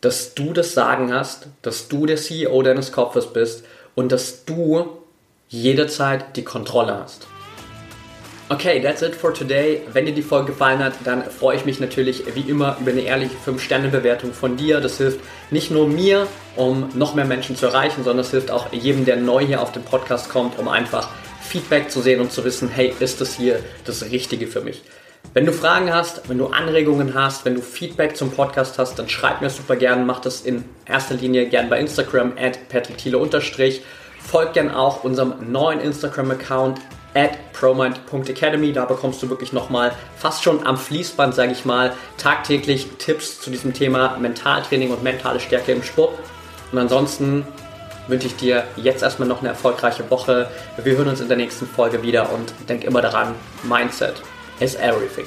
dass 0.00 0.34
du 0.34 0.52
das 0.52 0.72
Sagen 0.72 1.12
hast, 1.12 1.48
dass 1.62 1.88
du 1.88 2.06
der 2.06 2.16
CEO 2.16 2.62
deines 2.62 2.92
Kopfes 2.92 3.26
bist 3.26 3.64
und 3.96 4.12
dass 4.12 4.44
du 4.44 4.98
jederzeit 5.48 6.36
die 6.36 6.44
Kontrolle 6.44 6.96
hast. 7.02 7.26
Okay, 8.52 8.82
that's 8.82 9.00
it 9.00 9.14
for 9.14 9.32
today. 9.32 9.80
Wenn 9.94 10.04
dir 10.04 10.12
die 10.12 10.20
Folge 10.20 10.52
gefallen 10.52 10.80
hat, 10.80 10.92
dann 11.04 11.24
freue 11.24 11.56
ich 11.56 11.64
mich 11.64 11.80
natürlich 11.80 12.22
wie 12.34 12.42
immer 12.42 12.76
über 12.78 12.90
eine 12.90 13.00
ehrliche 13.00 13.34
5-Sterne-Bewertung 13.46 14.34
von 14.34 14.58
dir. 14.58 14.82
Das 14.82 14.98
hilft 14.98 15.20
nicht 15.50 15.70
nur 15.70 15.88
mir, 15.88 16.28
um 16.54 16.90
noch 16.92 17.14
mehr 17.14 17.24
Menschen 17.24 17.56
zu 17.56 17.64
erreichen, 17.64 18.04
sondern 18.04 18.26
es 18.26 18.30
hilft 18.30 18.50
auch 18.50 18.70
jedem, 18.70 19.06
der 19.06 19.16
neu 19.16 19.42
hier 19.42 19.62
auf 19.62 19.72
den 19.72 19.82
Podcast 19.82 20.28
kommt, 20.28 20.58
um 20.58 20.68
einfach 20.68 21.08
Feedback 21.40 21.90
zu 21.90 22.02
sehen 22.02 22.20
und 22.20 22.30
zu 22.30 22.44
wissen, 22.44 22.68
hey, 22.68 22.92
ist 23.00 23.22
das 23.22 23.34
hier 23.34 23.58
das 23.86 24.10
Richtige 24.10 24.46
für 24.46 24.60
mich? 24.60 24.82
Wenn 25.32 25.46
du 25.46 25.52
Fragen 25.54 25.90
hast, 25.90 26.28
wenn 26.28 26.36
du 26.36 26.48
Anregungen 26.48 27.14
hast, 27.14 27.46
wenn 27.46 27.54
du 27.54 27.62
Feedback 27.62 28.18
zum 28.18 28.32
Podcast 28.32 28.78
hast, 28.78 28.98
dann 28.98 29.08
schreib 29.08 29.40
mir 29.40 29.48
super 29.48 29.76
gern. 29.76 30.04
Mach 30.04 30.20
das 30.20 30.42
in 30.42 30.66
erster 30.84 31.14
Linie 31.14 31.46
gern 31.46 31.70
bei 31.70 31.80
Instagram 31.80 32.34
at 32.38 32.58
Folgt 34.18 34.52
gern 34.52 34.70
auch 34.70 35.04
unserem 35.04 35.50
neuen 35.50 35.80
Instagram-Account 35.80 36.80
at 37.14 37.52
promind.academy. 37.52 38.72
Da 38.72 38.84
bekommst 38.84 39.22
du 39.22 39.30
wirklich 39.30 39.52
nochmal 39.52 39.92
fast 40.16 40.42
schon 40.42 40.66
am 40.66 40.76
Fließband, 40.76 41.34
sage 41.34 41.52
ich 41.52 41.64
mal, 41.64 41.92
tagtäglich 42.16 42.88
Tipps 42.98 43.40
zu 43.40 43.50
diesem 43.50 43.74
Thema 43.74 44.16
Mentaltraining 44.18 44.90
und 44.90 45.02
mentale 45.02 45.40
Stärke 45.40 45.72
im 45.72 45.82
Sport. 45.82 46.18
Und 46.70 46.78
ansonsten 46.78 47.46
wünsche 48.08 48.26
ich 48.26 48.36
dir 48.36 48.64
jetzt 48.76 49.02
erstmal 49.02 49.28
noch 49.28 49.40
eine 49.40 49.50
erfolgreiche 49.50 50.10
Woche. 50.10 50.50
Wir 50.82 50.96
hören 50.96 51.08
uns 51.08 51.20
in 51.20 51.28
der 51.28 51.36
nächsten 51.36 51.66
Folge 51.66 52.02
wieder 52.02 52.32
und 52.32 52.52
denk 52.68 52.84
immer 52.84 53.02
daran, 53.02 53.34
Mindset 53.62 54.22
is 54.60 54.74
everything. 54.74 55.26